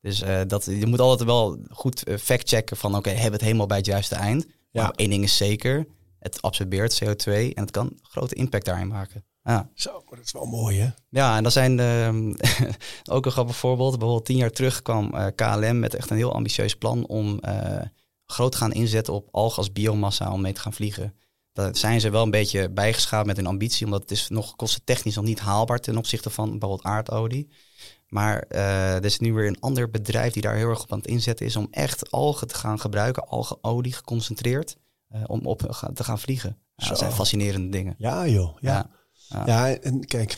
[0.00, 3.42] Dus eh, dat, je moet altijd wel goed eh, factchecken van oké, hebben we het
[3.42, 4.46] helemaal bij het juiste eind.
[4.72, 4.82] Ja.
[4.82, 5.86] Maar één ding is zeker,
[6.18, 9.24] het absorbeert CO2 en het kan grote impact daarin maken.
[9.42, 9.70] Ja.
[9.74, 10.88] Zo, dat is wel mooi hè.
[11.08, 11.80] Ja, en dat zijn
[13.10, 13.90] ook een grappig voorbeeld.
[13.90, 17.80] Bijvoorbeeld tien jaar terug kwam eh, KLM met echt een heel ambitieus plan om eh,
[18.26, 21.14] groot te gaan inzetten op algen als biomassa om mee te gaan vliegen.
[21.52, 25.14] Daar zijn ze wel een beetje bijgeschaafd met hun ambitie, omdat het is nog kostentechnisch
[25.14, 27.48] nog niet haalbaar ten opzichte van bijvoorbeeld aardolie.
[28.12, 30.98] Maar eh, er is nu weer een ander bedrijf die daar heel erg op aan
[30.98, 34.76] het inzetten is om echt algen te gaan gebruiken, algenolie geconcentreerd,
[35.08, 35.58] eh, om op
[35.94, 36.58] te gaan vliegen.
[36.76, 37.94] Ja, dat zijn fascinerende dingen.
[37.98, 38.90] Ja joh, ja.
[39.28, 39.42] Ja.
[39.46, 40.36] Ja, en kijk,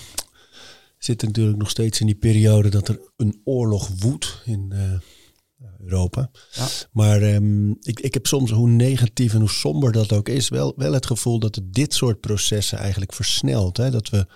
[0.99, 6.31] zitten natuurlijk nog steeds in die periode dat er een oorlog woedt in eh, Europa.
[6.53, 6.66] Ja.
[6.93, 10.72] Maar ehm, ik, ik heb soms, hoe negatief en hoe somber dat ook is, wel,
[10.77, 13.77] wel het gevoel dat het dit soort processen eigenlijk versnelt.
[13.77, 13.91] Hè?
[13.91, 14.27] Dat we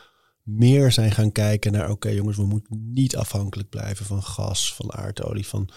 [0.49, 4.93] meer zijn gaan kijken naar, oké jongens, we moeten niet afhankelijk blijven van gas, van
[4.93, 5.69] aardolie, van,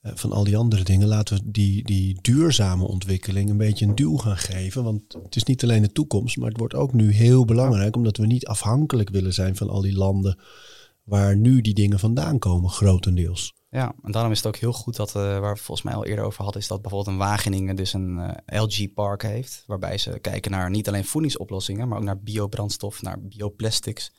[0.00, 1.08] eh, van al die andere dingen.
[1.08, 4.84] Laten we die, die duurzame ontwikkeling een beetje een duw gaan geven.
[4.84, 8.16] Want het is niet alleen de toekomst, maar het wordt ook nu heel belangrijk, omdat
[8.16, 10.38] we niet afhankelijk willen zijn van al die landen
[11.02, 13.55] waar nu die dingen vandaan komen, grotendeels.
[13.68, 16.04] Ja, en daarom is het ook heel goed dat, eh, waar we volgens mij al
[16.04, 19.64] eerder over hadden, is dat bijvoorbeeld een Wageningen dus een eh, LG-park heeft.
[19.66, 24.12] Waarbij ze kijken naar niet alleen voedingsoplossingen, maar ook naar biobrandstof, naar bioplastics.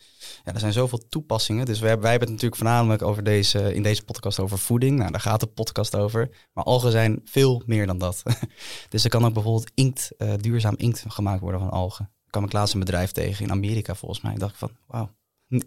[0.43, 1.65] Ja, er zijn zoveel toepassingen.
[1.65, 4.97] Dus wij, wij hebben het natuurlijk voornamelijk over deze, in deze podcast over voeding.
[4.97, 6.47] Nou, daar gaat de podcast over.
[6.53, 8.23] Maar algen zijn veel meer dan dat.
[8.89, 12.05] dus er kan ook bijvoorbeeld inkt, eh, duurzaam inkt gemaakt worden van algen.
[12.05, 14.33] Daar kwam ik laatst een bedrijf tegen in Amerika volgens mij.
[14.33, 15.09] Ik dacht van, wauw,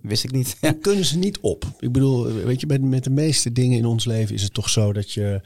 [0.02, 0.56] wist ik niet.
[0.60, 1.64] En kunnen ze niet op?
[1.78, 4.68] Ik bedoel, weet je, met, met de meeste dingen in ons leven is het toch
[4.68, 5.40] zo dat je,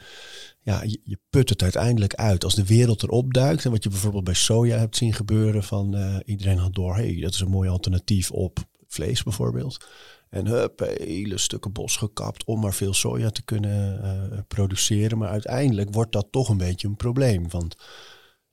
[0.61, 2.43] ja, je, je put het uiteindelijk uit.
[2.43, 5.95] Als de wereld erop duikt, en wat je bijvoorbeeld bij soja hebt zien gebeuren, van
[5.95, 9.87] eh, iedereen had door, hey, dat is een mooi alternatief op vlees bijvoorbeeld.
[10.29, 15.17] En hup, hele stukken bos gekapt om maar veel soja te kunnen eh, produceren.
[15.17, 17.49] Maar uiteindelijk wordt dat toch een beetje een probleem.
[17.49, 17.75] Want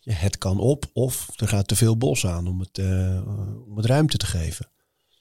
[0.01, 3.23] het kan op of er gaat te veel bos aan om het, eh,
[3.69, 4.69] om het ruimte te geven.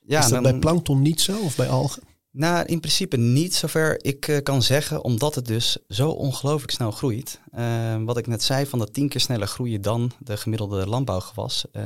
[0.05, 2.03] Ja, Is dat dan- bij plankton niet zo of bij algen?
[2.33, 6.91] Nou, in principe niet zover ik eh, kan zeggen, omdat het dus zo ongelooflijk snel
[6.91, 7.39] groeit.
[7.51, 11.65] Eh, wat ik net zei, van dat tien keer sneller groeien dan de gemiddelde landbouwgewas.
[11.71, 11.83] Eh,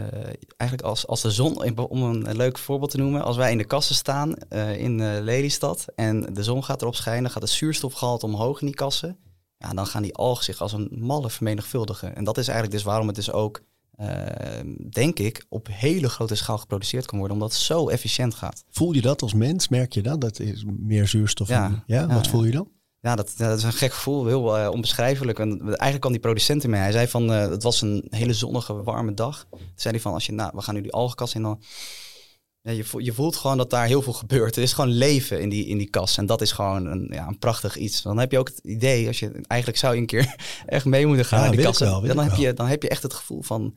[0.57, 3.65] eigenlijk als, als de zon, om een leuk voorbeeld te noemen, als wij in de
[3.65, 4.33] kassen staan
[4.77, 9.17] in Lelystad en de zon gaat erop schijnen, gaat het zuurstofgehalte omhoog in die kassen.
[9.57, 12.15] Ja, dan gaan die algen zich als een malle vermenigvuldigen.
[12.15, 13.61] En dat is eigenlijk dus waarom het dus ook,
[14.89, 18.63] denk ik, op hele grote schaal geproduceerd kan worden, omdat het zo efficiënt gaat.
[18.69, 19.67] Voel je dat als mens?
[19.67, 20.21] Merk je dat?
[20.21, 21.47] Dat is meer zuurstof.
[21.47, 21.65] Ja.
[21.65, 21.99] en- ja?
[22.01, 22.69] Ja, Wat voel je dan?
[22.99, 25.39] Ja, dat, dat is een gek gevoel, heel eh, onbeschrijfelijk.
[25.39, 26.79] En eigenlijk kwam die producent ermee.
[26.81, 29.45] Hij zei van, eh, het was een hele zonnige, warme dag.
[29.49, 31.61] Toen zei hij van, als je, nou, we gaan nu die algenkast in, dan...
[32.61, 34.55] Ja, je, voelt, je voelt gewoon dat daar heel veel gebeurt.
[34.55, 36.17] Er is gewoon leven in die, in die kas.
[36.17, 38.01] En dat is gewoon een, ja, een prachtig iets.
[38.01, 40.35] Dan heb je ook het idee, als je eigenlijk zou je een keer
[40.65, 42.01] echt mee moeten gaan Ja, naar die kassen.
[42.01, 42.41] wil dan, heb wel.
[42.41, 43.73] je, dan heb je echt het gevoel van,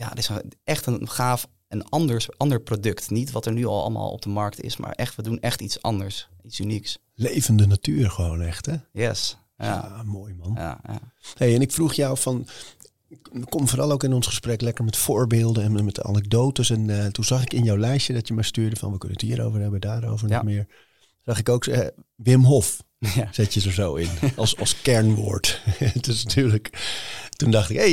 [0.00, 0.30] ja, dit is
[0.64, 3.10] echt een gaaf, een anders, ander product.
[3.10, 5.60] Niet wat er nu al allemaal op de markt is, maar echt, we doen echt
[5.60, 6.28] iets anders.
[6.44, 6.98] Iets unieks.
[7.14, 8.74] Levende natuur gewoon echt, hè?
[8.92, 9.36] Yes.
[9.56, 9.66] Ja.
[9.66, 10.52] Ja, mooi man.
[10.54, 11.00] Ja, ja.
[11.36, 12.46] Hey, en ik vroeg jou van,
[13.48, 16.70] kom vooral ook in ons gesprek lekker met voorbeelden en met anekdotes.
[16.70, 19.18] En eh, toen zag ik in jouw lijstje dat je me stuurde van, we kunnen
[19.18, 20.34] het hierover hebben, daarover Ja.
[20.34, 20.66] nog meer.
[21.24, 22.82] Zag ik ook eh, Wim Hof,
[23.14, 23.28] Ja.
[23.32, 25.60] zet je er zo in, als, als kernwoord.
[25.94, 26.70] Het is natuurlijk,
[27.36, 27.90] toen dacht ik, hey,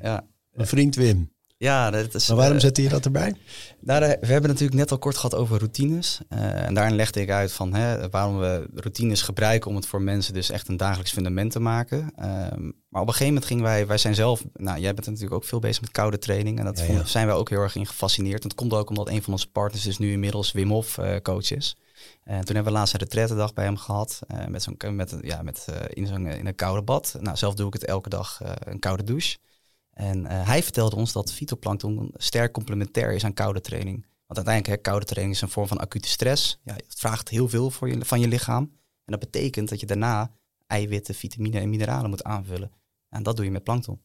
[0.00, 1.32] Ja, mijn vriend Wim.
[1.56, 2.28] ja dat is.
[2.28, 3.34] Maar waarom eh, zette je dat erbij?
[3.80, 6.20] nou, we hebben natuurlijk net al kort gehad over routines.
[6.28, 10.02] Eh, en daarin legde ik uit van hè, waarom we routines gebruiken om het voor
[10.02, 12.12] mensen dus echt een dagelijks fundament te maken.
[12.16, 15.34] Ehm, maar op een gegeven moment gingen wij, wij zijn zelf, nou jij bent natuurlijk
[15.34, 16.58] ook veel bezig met koude training.
[16.58, 17.10] En dat Ja, vonden- ja.
[17.10, 18.42] zijn wij ook heel erg in gefascineerd.
[18.42, 21.16] En dat komt ook omdat een van onze partners dus nu inmiddels Wim Hof eh,
[21.22, 21.76] coach is.
[22.24, 24.18] En toen hebben we laatst een retraitedag bij hem gehad.
[24.26, 27.16] eh, met zo'n, met, ja, met, in, zo'n, in een koude bad.
[27.20, 29.36] Nou, zelf doe ik het elke dag een koude douche.
[29.90, 34.06] En eh, hij vertelde ons dat fytoplankton sterk complementair is aan koude training.
[34.26, 36.60] Want uiteindelijk, hè, koude training is een vorm van acute stress.
[36.64, 38.62] Ja, het vraagt heel veel je, van je lichaam.
[39.04, 40.32] En dat betekent dat je daarna
[40.66, 42.72] eiwitten, vitamine en mineralen moet aanvullen.
[43.08, 44.00] En dat doe je met plankton.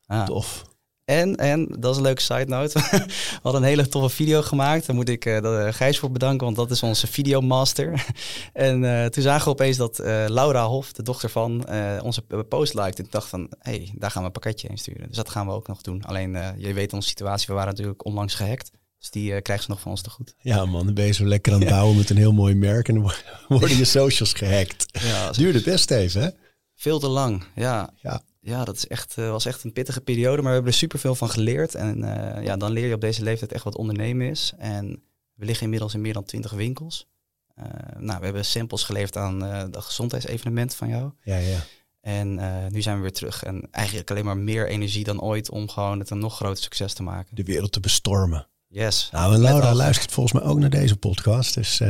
[0.00, 0.24] Ja.
[0.24, 0.64] Tof.
[1.08, 2.78] En, en, dat is een leuke side note.
[2.80, 4.86] we hadden een hele toffe video gemaakt.
[4.86, 8.06] Daar moet ik eh, Gijs voor bedanken, want dat is onze videomaster.
[8.52, 9.98] en eh, toen zagen we opeens dat
[10.28, 11.66] Laura Hof, de dochter van,
[12.02, 12.98] onze post liked.
[12.98, 15.08] En ik dacht van, hé, hey, daar gaan we een pakketje heen sturen.
[15.08, 16.04] Dus dat gaan we ook nog doen.
[16.04, 18.70] Alleen, je weet onze situatie, we waren natuurlijk onlangs gehackt.
[18.98, 20.34] Dus die eh, krijgen ze nog van ons te goed.
[20.38, 22.88] Ja man, dan ben je zo lekker aan het bouwen met een heel mooi merk
[22.88, 23.12] en dan
[23.48, 24.86] worden je socials gehackt.
[25.02, 26.28] Ja, Duurde best even, hè?
[26.74, 27.90] Veel te lang, ja.
[27.96, 28.22] Ja.
[28.40, 31.14] Ja, dat is echt, eh, was echt een pittige periode, maar we hebben er superveel
[31.14, 31.74] van geleerd.
[31.74, 34.52] En eh, ja, dan leer je op deze leeftijd echt wat ondernemen is.
[34.58, 35.02] En
[35.34, 37.06] we liggen inmiddels in meer dan 20 winkels.
[37.54, 37.64] Eh,
[37.98, 41.12] nou, we hebben samples geleverd aan eh dat gezondheidsevenement van jou.
[41.22, 41.58] Ja, ja.
[42.00, 42.34] En
[42.72, 43.42] nu zijn we weer terug.
[43.42, 46.92] En eigenlijk alleen maar meer energie dan ooit om gewoon het een nog groter succes
[46.92, 47.36] te maken.
[47.36, 48.46] De wereld te bestormen.
[48.66, 49.08] Yes.
[49.12, 51.80] Nou, en Laura luistert volgens mij ook naar deze podcast, dus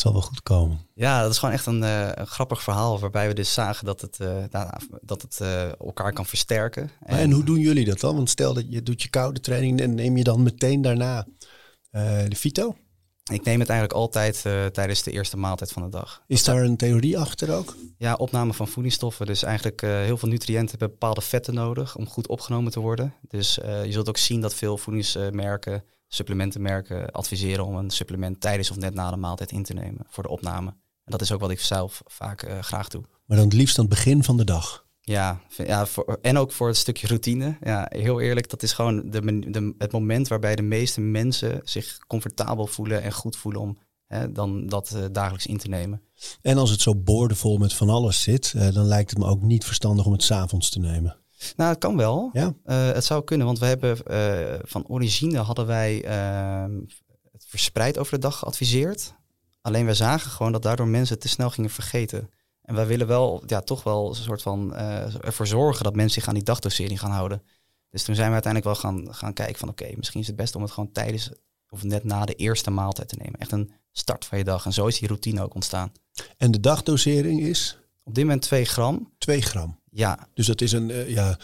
[0.00, 0.80] het zal wel goed komen.
[0.94, 4.00] Ja, dat is gewoon echt een, eh, een grappig verhaal waarbij we dus zagen dat
[4.00, 4.18] het,
[4.50, 4.70] nou,
[5.00, 6.90] dat het eh, elkaar kan versterken.
[7.00, 8.16] En hoe doen jullie dat dan?
[8.16, 11.26] Want stel dat je doet je koude training en neem je dan meteen daarna
[12.28, 12.76] de fito?
[13.32, 14.42] Ik neem het eigenlijk altijd
[14.72, 16.22] tijdens de eerste maaltijd van de dag.
[16.26, 17.76] Is daar een theorie achter ook?
[17.98, 19.26] Ja, opname van voedingsstoffen.
[19.26, 23.14] Dus eigenlijk heel veel nutriënten hebben bepaalde vetten nodig om goed opgenomen te worden.
[23.28, 28.76] Dus je zult ook zien dat veel voedingsmerken, supplementenmerken adviseren om een supplement tijdens of
[28.76, 30.68] net na de maaltijd in te nemen voor de opname.
[31.04, 33.02] En dat is ook wat ik zelf vaak eh, graag doe.
[33.26, 34.88] Maar dan het liefst aan het begin van de dag.
[35.00, 37.56] Ja, ja voor, en ook voor het stukje routine.
[37.60, 41.98] Ja, heel eerlijk, dat is gewoon de, de, het moment waarbij de meeste mensen zich
[42.06, 46.02] comfortabel voelen en goed voelen om hè, dan dat eh, dagelijks in te nemen.
[46.42, 49.42] En als het zo boordevol met van alles zit, eh, dan lijkt het me ook
[49.42, 51.16] niet verstandig om het s'avonds te nemen.
[51.56, 52.30] Nou, het kan wel.
[52.32, 52.54] Ja?
[52.64, 56.80] Eh, het zou kunnen, want we hebben eh, van origine hadden wij ehm,
[57.32, 59.14] het verspreid over de dag geadviseerd.
[59.60, 62.30] Alleen we zagen gewoon dat daardoor mensen te snel gingen vergeten.
[62.62, 66.20] En wij willen wel, ja, toch wel een soort van eh, ervoor zorgen dat mensen
[66.20, 67.42] zich aan die dagdosering gaan houden.
[67.90, 70.54] Dus toen zijn we uiteindelijk wel gaan, gaan kijken van oké, misschien is het best
[70.54, 71.30] om het gewoon tijdens
[71.70, 73.40] of net na de eerste maaltijd te nemen.
[73.40, 74.64] Echt een start van je dag.
[74.64, 75.92] En zo is die routine ook ontstaan.
[76.36, 79.12] En de dagdosering is Op dit moment 2 gram.
[79.18, 79.79] 2 gram.
[79.90, 81.36] Ja, Dus dat is een, eh, ja,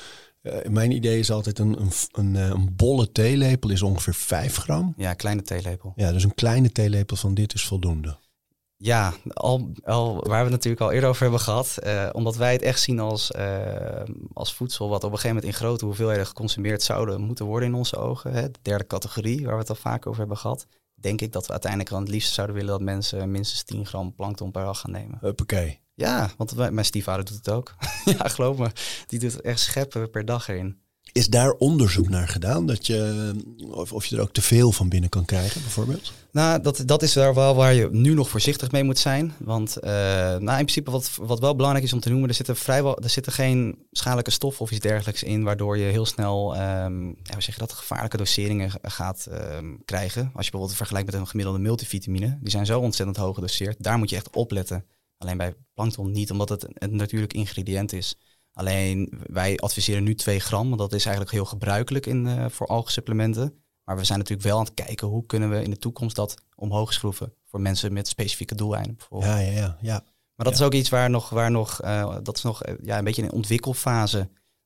[0.42, 4.56] eh, mijn idee is altijd een, een, een, eh, een bolle theelepel is ongeveer 5
[4.56, 4.94] gram.
[4.96, 5.92] ja, kleine theelepel.
[5.96, 8.16] Ja, dus een kleine theelepel van dit is voldoende.
[8.78, 11.76] Ja, al, al, waar we het natuurlijk al eerder over hebben gehad.
[11.78, 13.30] eh, omdat wij het echt zien als,
[14.32, 17.74] als voedsel wat op een gegeven moment in grote hoeveelheden geconsumeerd zouden moeten worden in
[17.74, 18.32] onze ogen.
[18.32, 20.66] Hè, de derde categorie, waar we het al vaak over hebben gehad.
[20.94, 24.14] denk ik dat we uiteindelijk wel het liefst zouden willen dat mensen minstens 10 gram
[24.14, 25.18] plankton per dag gaan nemen.
[25.20, 25.80] Huppakee.
[25.96, 27.74] Ja, want wij- mijn stiefvader doet het ook.
[28.18, 28.70] ja, geloof me.
[29.06, 30.84] Die doet echt scheppen per dag erin.
[31.12, 32.66] Is daar onderzoek naar gedaan?
[32.66, 33.32] Dat je,
[33.70, 36.12] of, of je er ook te veel van binnen kan krijgen, bijvoorbeeld?
[36.32, 39.34] Nou, dat, dat is daar wel waar je nu nog voorzichtig mee moet zijn.
[39.38, 42.56] Want eh, nou, in principe wat, wat wel belangrijk is om te noemen, er zitten
[42.56, 47.06] vrijwel er zitten geen schadelijke stoffen of iets dergelijks in, waardoor je heel snel, ehm,
[47.06, 50.22] ja, hoe zeg je dat, gevaarlijke doseringen gaat ehm, krijgen.
[50.22, 53.76] Als je bijvoorbeeld vergelijkt met een gemiddelde multivitamine, die zijn zo ontzettend hoog gedoseerd.
[53.82, 54.84] Daar moet je echt op letten.
[55.18, 58.16] Alleen bij plankton niet, omdat het een natuurlijk ingrediënt is.
[58.52, 62.66] Alleen wij adviseren nu 2 gram, want dat is eigenlijk heel gebruikelijk in, eh, voor
[62.66, 63.62] algensupplementen.
[63.84, 66.34] Maar we zijn natuurlijk wel aan het kijken hoe kunnen we in de toekomst dat
[66.54, 69.32] omhoog schroeven voor mensen met specifieke doeleinden bijvoorbeeld.
[69.32, 69.78] Ja, ja, ja.
[69.80, 70.04] ja.
[70.34, 72.98] Maar dat is ook iets waar nog, waar nog eh, dat is nog eh, ja,
[72.98, 74.18] een beetje een ontwikkelfase.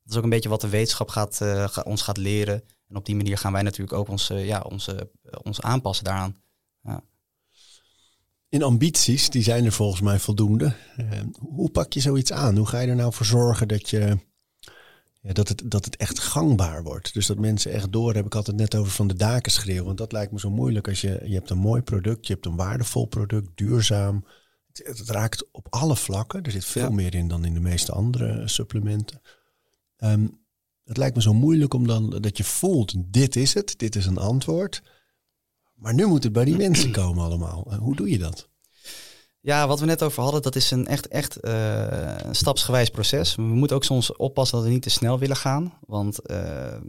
[0.02, 1.36] Dat is ook een beetje wat de wetenschap gaat,
[1.70, 2.62] ga- ons gaat leren.
[2.88, 4.96] En op die manier gaan wij natuurlijk ook ons, ja, ons, eh,
[5.42, 6.36] ons aanpassen daaraan.
[8.50, 10.74] In ambities, die zijn er volgens mij voldoende.
[10.96, 11.06] Eh,
[11.38, 12.56] hoe pak je zoiets aan?
[12.56, 14.18] Hoe ga je er nou voor zorgen dat, je,
[15.20, 17.14] ja, dat, het, dat het echt gangbaar wordt?
[17.14, 19.84] Dus dat mensen echt door, heb ik altijd net over van de daken schreeuwen.
[19.84, 22.46] Want dat lijkt me zo moeilijk als je, je hebt een mooi product, je hebt
[22.46, 24.24] een waardevol product, duurzaam.
[24.72, 26.42] Het, het raakt op alle vlakken.
[26.42, 26.90] Er zit veel Ja.
[26.90, 29.20] meer in dan in de meeste andere supplementen.
[29.96, 30.26] Ehm,
[30.84, 34.06] het lijkt me zo moeilijk om dan dat je voelt, dit is het, dit is
[34.06, 34.82] een antwoord.
[35.80, 37.66] Maar nu moet het bij die mensen komen allemaal.
[37.70, 38.48] Eh, Hoe doe je dat?
[39.42, 43.34] Ja, wat we net over hadden, dat is een echt, echt eh, stapsgewijs proces.
[43.34, 45.72] We moeten ook soms oppassen dat we niet te snel willen gaan.
[45.86, 46.36] Want eh,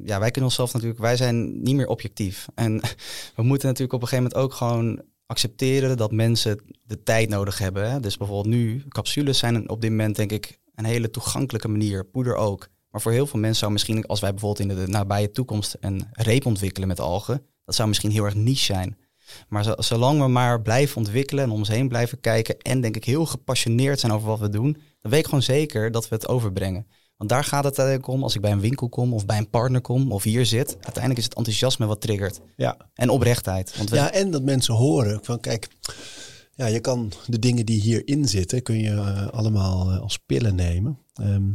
[0.03, 2.47] ja, wij kunnen onszelf natuurlijk, wij zijn niet meer objectief.
[2.55, 2.81] En
[3.35, 7.57] we moeten natuurlijk op een gegeven moment ook gewoon accepteren dat mensen de tijd nodig
[7.57, 8.01] hebben.
[8.01, 12.05] Dus bijvoorbeeld nu, capsules zijn op dit moment denk ik een hele toegankelijke manier.
[12.05, 12.69] Poeder ook.
[12.89, 16.07] Maar voor heel veel mensen zou misschien, als wij bijvoorbeeld in de nabije toekomst een
[16.11, 18.97] reep ontwikkelen met algen, dat zou misschien heel erg niche zijn.
[19.49, 22.95] Maar zo- zolang we maar blijven ontwikkelen en om ons heen blijven kijken en denk
[22.95, 26.15] ik heel gepassioneerd zijn over wat we doen, dan weet ik gewoon zeker dat we
[26.15, 26.87] het overbrengen.
[27.17, 29.49] Want daar gaat het eigenlijk om, als ik bij een winkel kom of bij een
[29.49, 32.39] partner kom of hier zit, uiteindelijk is het enthousiasme wat triggert.
[32.55, 32.77] Ja.
[32.93, 33.77] En oprechtheid.
[33.77, 35.67] Want we, Ja, en dat mensen horen van kijk,
[36.55, 40.55] ja, je kan de dingen die hierin zitten, kun je eh, allemaal eh, als pillen
[40.55, 40.97] nemen.
[41.13, 41.49] Ehm,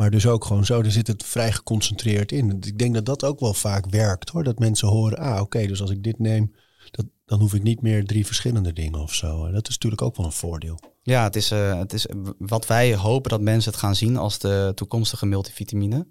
[0.00, 2.50] maar dus ook gewoon zo, er zit het vrij geconcentreerd in.
[2.50, 4.44] Ik denk dat dat ook wel vaak werkt hoor.
[4.44, 6.54] Dat mensen horen, ah oké, dus als ik dit neem,
[6.90, 9.50] dat, dan hoef ik niet meer drie verschillende dingen of zo.
[9.50, 10.78] Dat is natuurlijk ook wel een voordeel.
[11.02, 12.06] Ja, het is, eh, het is
[12.38, 16.06] wat wij hopen dat mensen het gaan zien als de toekomstige multivitamine.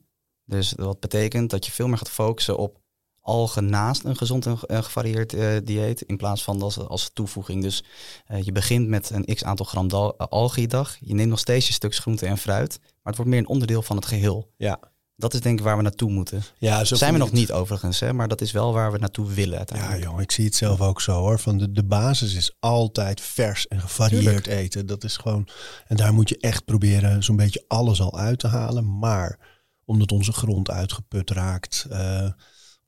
[0.45, 2.79] Dus wat betekent dat je veel meer gaat focussen op
[3.21, 6.01] algen naast een gezond en en gevarieerd eh, dieet.
[6.01, 7.61] In plaats van als, als toevoeging.
[7.61, 7.83] Dus
[8.25, 10.97] eh, je begint met een x aantal gram dal- eh, algen je dag.
[10.99, 12.77] Je neemt nog steeds je stuks groente en fruit.
[12.81, 14.51] Maar het wordt meer een onderdeel van het geheel.
[14.57, 14.79] Ja,
[15.15, 16.43] Dat is denk ik waar we naartoe moeten.
[16.57, 18.13] ja zo Zijn we nog niet overigens, hè?
[18.13, 20.03] maar dat is wel waar we naartoe willen Ja, uiteindelijk.
[20.03, 21.39] joh, ik zie het zelf ook zo hoor.
[21.39, 24.85] Van de, de basis is altijd vers en gevarieerd eten.
[24.85, 25.47] Dat is gewoon.
[25.87, 28.97] En daar moet je echt proberen zo'n beetje alles al uit te halen.
[28.99, 29.39] Maar
[29.85, 31.85] omdat onze grond uitgeput raakt.
[31.89, 32.27] eh,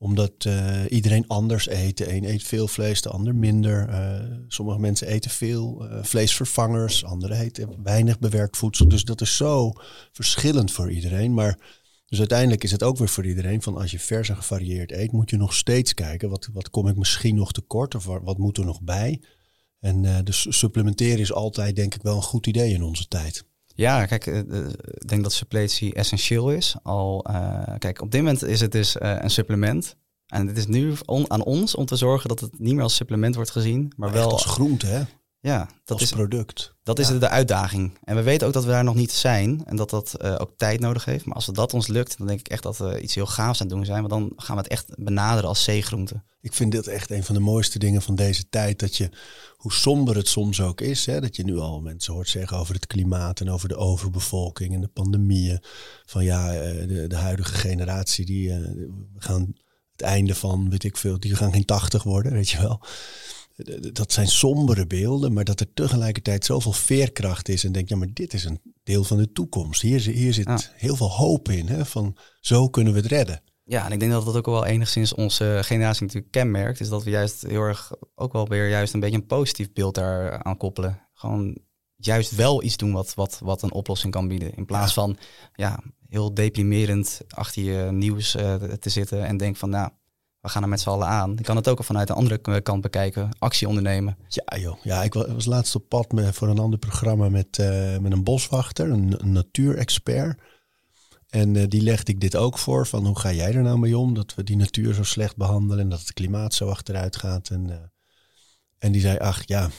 [0.02, 1.98] omdat eh, iedereen anders eet.
[1.98, 3.90] De een eet veel vlees, de ander minder.
[3.90, 7.06] Eh, sommige mensen eten veel eh, vleesvervangers.
[7.06, 8.88] Anderen eten weinig bewerkt voedsel.
[8.88, 9.72] Dus dat is zo
[10.12, 11.34] verschillend voor iedereen.
[11.34, 11.60] Maar
[12.06, 15.12] dus uiteindelijk is het ook weer voor iedereen van als je vers en gevarieerd eet,
[15.12, 18.38] moet je nog steeds kijken wat, wat kom ik misschien nog tekort of wa- wat
[18.38, 19.22] moet er nog bij.
[19.80, 23.44] En dus supplementeren is altijd denk ik wel een goed idee in onze tijd.
[23.76, 26.76] Ja, kijk, eh, eh, ik denk dat suppletie essentieel is.
[26.84, 29.96] Al, eh, kijk, op dit moment is het dus een supplement.
[30.28, 32.96] En het is nu on- aan ons om te zorgen dat het niet meer als
[32.96, 35.02] supplement wordt gezien, maar Maar wel wel als groente, hè?
[35.42, 36.76] Ja, dat als is product.
[36.84, 37.98] dat is de uitdaging.
[38.04, 40.54] En we weten ook dat we daar nog niet zijn en dat dat eh, ook
[40.58, 41.26] tijd nodig heeft.
[41.26, 43.62] Maar als het dat ons lukt, dan denk ik echt dat we iets heel gaafs
[43.62, 44.08] aan het doen zijn.
[44.08, 46.24] Want dan gaan we het echt benaderen als zeegroente.
[46.42, 48.80] Ik vind dit echt een van de mooiste dingen van deze tijd.
[48.80, 49.10] Dat je,
[49.58, 52.74] hoe somber het soms ook is, hè, dat je nu al mensen hoort zeggen over
[52.74, 55.64] het klimaat en over de overbevolking en de pandemieën.
[56.06, 58.60] Van ja, eh, de, de huidige generatie, die eh,
[59.14, 59.54] we gaan
[59.92, 62.82] het einde van, weet ik veel, die gaan geen tachtig worden, weet je wel.
[63.92, 67.64] Dat zijn sombere beelden, maar dat er tegelijkertijd zoveel veerkracht is.
[67.64, 69.82] En denk, ja, maar dit is een deel van de toekomst.
[69.82, 70.60] Hier, hier zit Ja.
[70.76, 73.42] heel veel hoop in, hè, van zo kunnen we het redden.
[73.64, 76.80] Ja, en ik denk dat dat ook wel enigszins onze generatie natuurlijk kenmerkt.
[76.80, 79.96] Is dat we juist heel erg ook wel weer juist een beetje een positief beeld
[79.96, 81.08] daar aan koppelen.
[81.14, 81.58] Gewoon
[81.96, 84.56] juist wel iets doen wat, wat, wat een oplossing kan bieden.
[84.56, 85.18] In plaats van
[85.54, 89.90] ja, heel deprimerend achter je nieuws eh, te zitten en denk van nou,
[90.42, 91.34] we gaan er met z'n allen aan.
[91.36, 93.30] Je kan het ook al vanuit de andere kant bekijken.
[93.40, 94.18] Actie ondernemen.
[94.28, 94.78] Ja, joh.
[94.84, 98.12] Ja, ik wa- was laatst op pad met, voor een ander programma met, eh, met
[98.12, 100.42] een boswachter, een, een natuurexpert.
[101.30, 103.98] En eh, die legde ik dit ook voor, van hoe ga jij er nou mee
[103.98, 104.14] om?
[104.14, 107.50] Dat we die natuur zo slecht behandelen en dat het klimaat zo achteruit gaat.
[107.50, 107.78] En eh,
[108.78, 109.70] En die zei, ach ja,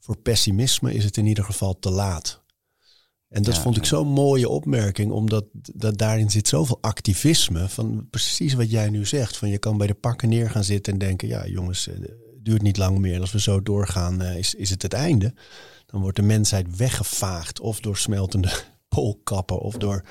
[0.00, 2.42] voor pessimisme is het in ieder geval te laat.
[3.34, 7.68] En dat Ja, vond ik zo'n mooie opmerking, omdat dat daarin zit zoveel activisme.
[7.68, 9.36] Van precies wat jij nu zegt.
[9.36, 12.44] Van je kan bij de pakken neer gaan zitten en denken: ja, jongens, eh, het
[12.44, 13.20] duurt niet lang meer.
[13.20, 15.34] Als we zo doorgaan, eh, is, is het het einde.
[15.86, 17.60] Dan wordt de mensheid weggevaagd.
[17.60, 18.52] Of door smeltende
[18.94, 20.04] poolkappen, of door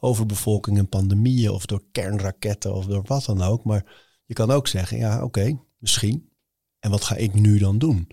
[0.00, 3.64] overbevolking en pandemieën, of door kernraketten, of door wat dan ook.
[3.64, 3.84] Maar
[4.24, 6.30] je kan ook zeggen: ja, oké, misschien.
[6.78, 8.08] En wat ga ik nu dan doen?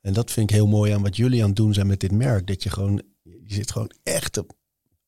[0.00, 2.12] En dat vind ik heel mooi aan wat jullie aan het doen zijn met dit
[2.12, 2.46] merk.
[2.46, 3.02] Dat je gewoon,
[3.46, 4.52] je zit gewoon echt op,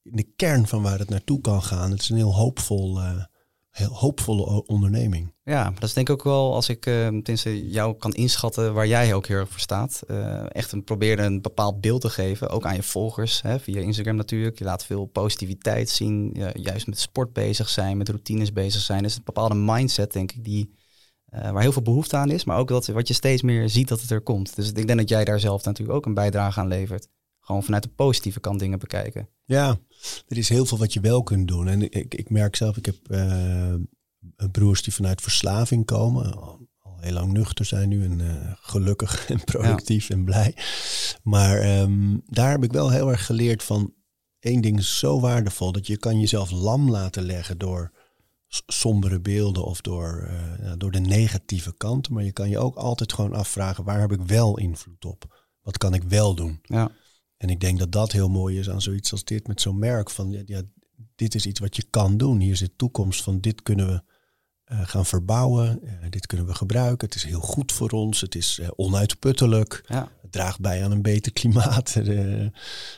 [0.02, 1.90] in de kern van waar het naartoe kan gaan.
[1.90, 3.24] Het is een heel hoopvol, eh,
[3.70, 5.34] heel hoopvolle onderneming.
[5.44, 8.86] Ja, dat is denk ik ook wel als ik eh, tenminste jou kan inschatten waar
[8.86, 10.02] jij ook heel erg voor staat.
[10.06, 13.80] Eh, echt een, probeer een bepaald beeld te geven, ook aan je volgers, hè, via
[13.80, 14.58] Instagram natuurlijk.
[14.58, 19.02] Je laat veel positiviteit zien, juist met sport bezig zijn, met routines bezig zijn.
[19.02, 20.74] Dus een bepaalde mindset denk ik die,
[21.30, 24.10] waar heel veel behoefte aan is, maar ook wat je steeds meer ziet dat het
[24.10, 24.56] er komt.
[24.56, 27.08] Dus ik denk dat jij daar zelf natuurlijk ook een bijdrage aan levert.
[27.48, 29.28] Gewoon vanuit de positieve kant dingen bekijken.
[29.44, 29.78] Ja,
[30.28, 31.68] er is heel veel wat je wel kunt doen.
[31.68, 33.74] En ik, ik merk zelf, ik heb eh,
[34.52, 36.36] broers die vanuit verslaving komen.
[36.36, 40.56] Al, al heel lang nuchter zijn nu en eh, gelukkig en productief en blij.
[41.22, 43.94] Maar ehm, daar heb ik wel heel erg geleerd van
[44.38, 45.72] één ding is zo waardevol.
[45.72, 47.92] Dat je kan jezelf lam laten leggen door
[48.66, 52.10] sombere beelden of door, eh, door de negatieve kant.
[52.10, 55.46] Maar je kan je ook altijd gewoon afvragen, waar heb ik wel invloed op?
[55.62, 56.58] Wat kan ik wel doen?
[56.62, 56.90] Ja.
[57.38, 60.10] En ik denk dat dat heel mooi is aan zoiets als dit met zo'n merk.
[60.10, 60.62] Van ja,
[61.14, 62.40] dit is iets wat je kan doen.
[62.40, 64.02] Hier zit toekomst van dit kunnen we
[64.64, 65.82] eh, gaan verbouwen.
[65.82, 67.06] Eh, dit kunnen we gebruiken.
[67.06, 68.20] Het is heel goed voor ons.
[68.20, 69.84] Het is eh, onuitputtelijk.
[69.86, 70.10] Ja.
[70.22, 71.94] Het draagt bij aan een beter klimaat.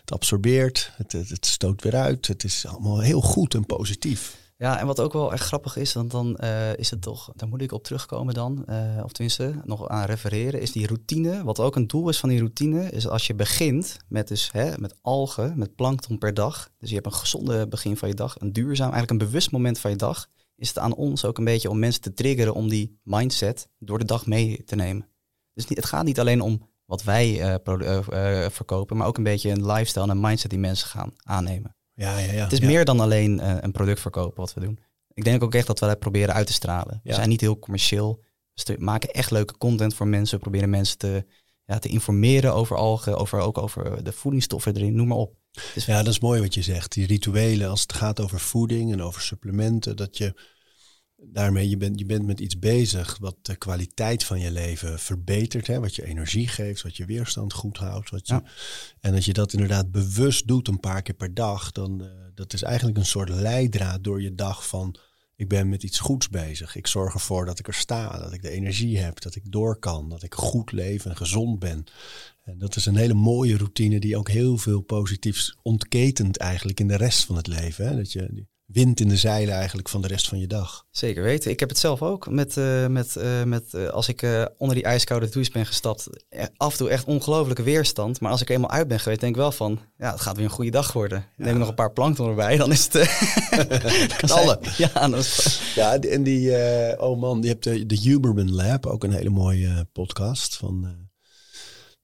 [0.00, 0.92] Het absorbeert.
[0.96, 2.26] Het, het, het stoot weer uit.
[2.26, 4.49] Het is allemaal heel goed en positief.
[4.60, 7.48] Ja, en wat ook wel echt grappig is, want dan eh, is het toch, daar
[7.48, 11.44] moet ik op terugkomen dan, eh, of tenminste nog aan refereren, is die routine.
[11.44, 14.78] Wat ook een doel is van die routine, is als je begint met dus hè,
[14.78, 16.70] met algen, met plankton per dag.
[16.78, 19.78] Dus je hebt een gezonde begin van je dag, een duurzaam, eigenlijk een bewust moment
[19.78, 20.26] van je dag.
[20.56, 23.98] Is het aan ons ook een beetje om mensen te triggeren om die mindset door
[23.98, 25.08] de dag mee te nemen.
[25.54, 29.66] Dus het gaat niet alleen om wat wij eh, verkopen, maar ook een beetje een
[29.66, 31.74] lifestyle en een mindset die mensen gaan aannemen.
[31.94, 32.42] Ja, ja, ja.
[32.42, 32.66] Het is ja.
[32.66, 34.78] meer dan alleen eh, een product verkopen wat we doen.
[35.14, 37.00] Ik denk ook echt dat we dat proberen uit te stralen.
[37.04, 38.18] We zijn niet heel commercieel.
[38.54, 40.36] We stu- maken echt leuke content voor mensen.
[40.36, 41.26] We proberen mensen te,
[41.64, 45.38] ja, te informeren over algen, over, ook over de voedingsstoffen erin, noem maar op.
[45.74, 46.92] Dus Ja, dat is mooi wat je zegt.
[46.92, 50.34] Die rituelen, als het gaat over voeding en over supplementen, dat je
[51.22, 55.66] daarmee, je bent, je bent met iets bezig wat de kwaliteit van je leven verbetert.
[55.66, 55.80] Hè?
[55.80, 58.10] Wat je energie geeft, wat je weerstand goed houdt.
[58.10, 58.42] Wat je, Ja.
[59.00, 62.52] En als je dat inderdaad bewust doet een paar keer per dag, dan uh, dat
[62.52, 64.96] is eigenlijk een soort leidraad door je dag van
[65.36, 66.76] ik ben met iets goeds bezig.
[66.76, 69.78] Ik zorg ervoor dat ik er sta, dat ik de energie heb, dat ik door
[69.78, 71.84] kan, dat ik goed leef en gezond ben.
[72.42, 76.88] En dat is een hele mooie routine die ook heel veel positiefs ontketent eigenlijk in
[76.88, 77.88] de rest van het leven.
[77.88, 77.96] Hè?
[77.96, 80.86] Dat je wind in de zeilen eigenlijk van de rest van je dag.
[80.90, 81.50] Zeker weten.
[81.50, 84.84] Ik heb het zelf ook met, uh, met, uh, met uh, als ik onder die
[84.84, 86.08] ijskoude douche ben gestapt.
[86.56, 88.20] Af en toe echt ongelofelijke weerstand.
[88.20, 90.44] Maar als ik eenmaal uit ben geweest, denk ik wel van, ja, het gaat weer
[90.44, 91.18] een goede dag worden.
[91.36, 91.44] Ja.
[91.44, 93.08] Neem ik nog een paar plankton erbij, dan is het
[94.22, 94.58] knallen.
[94.76, 96.52] ja, dan is ja, en die,
[96.98, 101.08] oh man, je hebt de, de Huberman Lab, ook een hele mooie podcast van,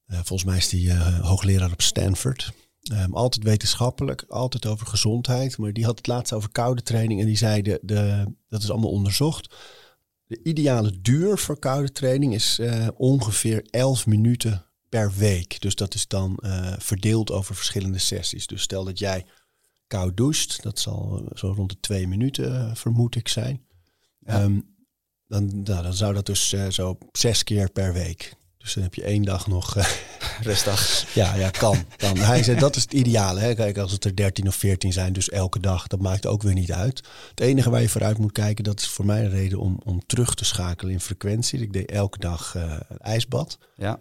[0.06, 2.52] volgens mij is die hoogleraar op Stanford.
[2.92, 5.58] Um, altijd wetenschappelijk, altijd over gezondheid.
[5.58, 7.20] Maar die had het laatst over koude training.
[7.20, 9.54] En die zei, de, de, dat is allemaal onderzocht.
[10.26, 15.60] De ideale duur voor koude training is uh, ongeveer 11 minuten per week.
[15.60, 18.46] Dus dat is dan uh, verdeeld over verschillende sessies.
[18.46, 19.26] Dus stel dat jij
[19.86, 20.62] koud doucht.
[20.62, 23.66] Dat zal zo rond de twee minuten, uh, vermoed ik, zijn.
[24.18, 24.42] Ja.
[24.42, 24.74] Um,
[25.28, 28.36] dan, nou, dan zou dat dus zo zes keer per week.
[28.66, 29.76] Dus dan heb je één dag nog...
[29.76, 31.14] Uh, Rustdag.
[31.14, 31.84] Ja, ja, kan.
[31.96, 32.16] kan.
[32.16, 33.40] Hij zei, dat is het ideale.
[33.40, 33.54] Hè?
[33.54, 36.54] Kijk, als het er 13 of 14 zijn, dus elke dag, dat maakt ook weer
[36.54, 37.02] niet uit.
[37.30, 40.06] Het enige waar je vooruit moet kijken, dat is voor mij een reden om, om
[40.06, 41.60] terug te schakelen in frequentie.
[41.60, 43.58] Ik deed elke dag uh, een ijsbad.
[43.76, 44.00] Ja.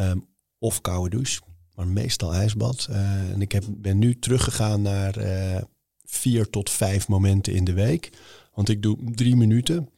[0.00, 0.26] Um,
[0.58, 1.40] of koude douche,
[1.74, 2.86] maar meestal ijsbad.
[2.90, 2.96] Uh,
[3.30, 5.62] en ik heb, ben nu teruggegaan naar uh,
[6.04, 8.10] vier tot vijf momenten in de week.
[8.54, 9.88] Want ik doe drie minuten.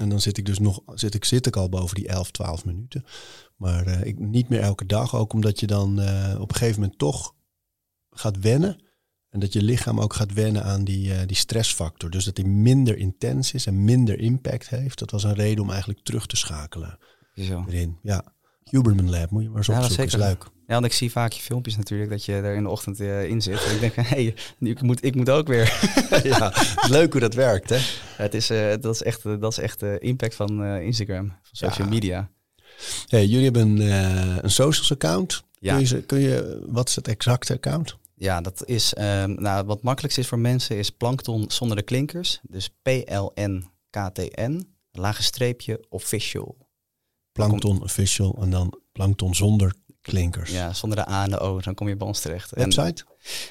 [0.00, 2.64] En dan zit ik dus nog, zit ik, zit ik al boven die 11, 12
[2.64, 3.04] minuten.
[3.56, 5.16] Maar uh, ik, niet meer elke dag.
[5.16, 7.34] Ook omdat je dan uh, op een gegeven moment toch
[8.10, 8.82] gaat wennen.
[9.28, 12.10] En dat je lichaam ook gaat wennen aan die, uh, die stressfactor.
[12.10, 14.98] Dus dat die minder intens is en minder impact heeft.
[14.98, 16.98] Dat was een reden om eigenlijk terug te schakelen.
[17.34, 17.64] Zo.
[17.68, 17.98] Erin.
[18.02, 18.34] Ja.
[18.62, 19.96] Huberman Lab, moet je maar eens opzoeken.
[19.96, 20.50] Ja, dat is leuk.
[20.70, 23.24] Ja, want ik zie vaak je filmpjes natuurlijk dat je er in de ochtend uh,
[23.24, 23.64] in zit.
[23.64, 25.90] En ik denk, hé, hey, ik, moet, ik moet ook weer.
[26.22, 26.52] ja,
[26.88, 27.78] leuk hoe dat werkt, hè?
[28.16, 31.86] Het is, uh, dat is echt, dat is echt de impact van Instagram, van social
[31.86, 31.92] ja.
[31.92, 32.30] media.
[33.06, 35.42] Hey, jullie hebben een, eh, een socials account.
[35.58, 35.76] Ja.
[35.76, 37.96] Kun, je, kun je, wat is het exacte account?
[38.14, 42.40] Ja, dat is, ehm, nou, wat makkelijkst is voor mensen is plankton zonder de klinkers.
[42.42, 46.56] Dus P-L-N-K-T-N, lage streepje official.
[47.32, 50.50] Plankton official en dan plankton zonder klinkers.
[50.50, 52.52] Ja, zonder de A en de O, dan kom je bij ons terecht.
[52.52, 53.04] En, Website.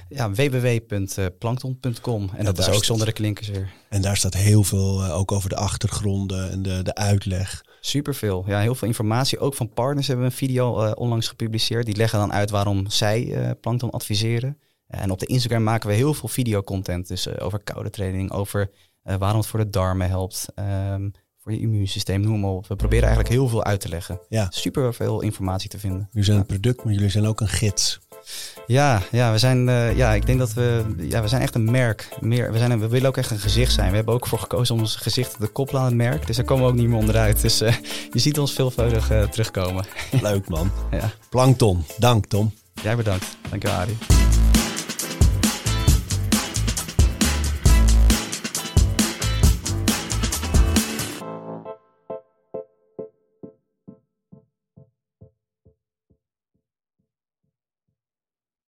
[0.09, 2.29] ja, www.plankton.com.
[2.35, 3.73] En dat is ook zonder de klinkers weer.
[3.89, 7.63] En daar staat heel veel eh, ook over de achtergronden en de, de uitleg.
[7.81, 8.43] Superveel.
[8.47, 9.39] Ja, heel veel informatie.
[9.39, 11.85] Ook van partners hebben we een video eh, onlangs gepubliceerd.
[11.85, 14.57] Die leggen dan uit waarom zij eh, plankton adviseren.
[14.87, 17.07] En op de Instagram maken we heel veel videocontent.
[17.07, 18.71] Dus over koude training, over
[19.03, 20.45] waarom het voor de darmen helpt.
[20.55, 21.09] ehm,
[21.43, 22.67] voor je immuunsysteem, noem maar op.
[22.67, 24.19] We proberen eigenlijk heel veel uit te leggen.
[24.29, 24.47] Ja.
[24.49, 26.07] Super veel informatie te vinden.
[26.09, 27.99] Jullie zijn een product, maar jullie zijn ook een gids.
[28.67, 31.71] Ja, ja, we zijn, eh, ja, ik denk dat we, ja, we zijn echt een
[31.71, 32.09] merk.
[32.19, 33.89] Meer, we, zijn we willen ook echt een gezicht zijn.
[33.89, 36.27] We hebben ook voor gekozen om ons gezicht te koppelen aan het merk.
[36.27, 37.41] Dus daar komen we ook niet meer onderuit.
[37.41, 37.75] Dus eh,
[38.13, 39.85] je ziet ons veelvuldig eh, terugkomen.
[40.21, 40.71] Leuk man.
[40.91, 41.11] Ja.
[41.29, 41.83] Plankton.
[41.97, 42.53] Dank Tom.
[42.81, 43.37] Jij bedankt.
[43.49, 44.58] Dankjewel, Arie.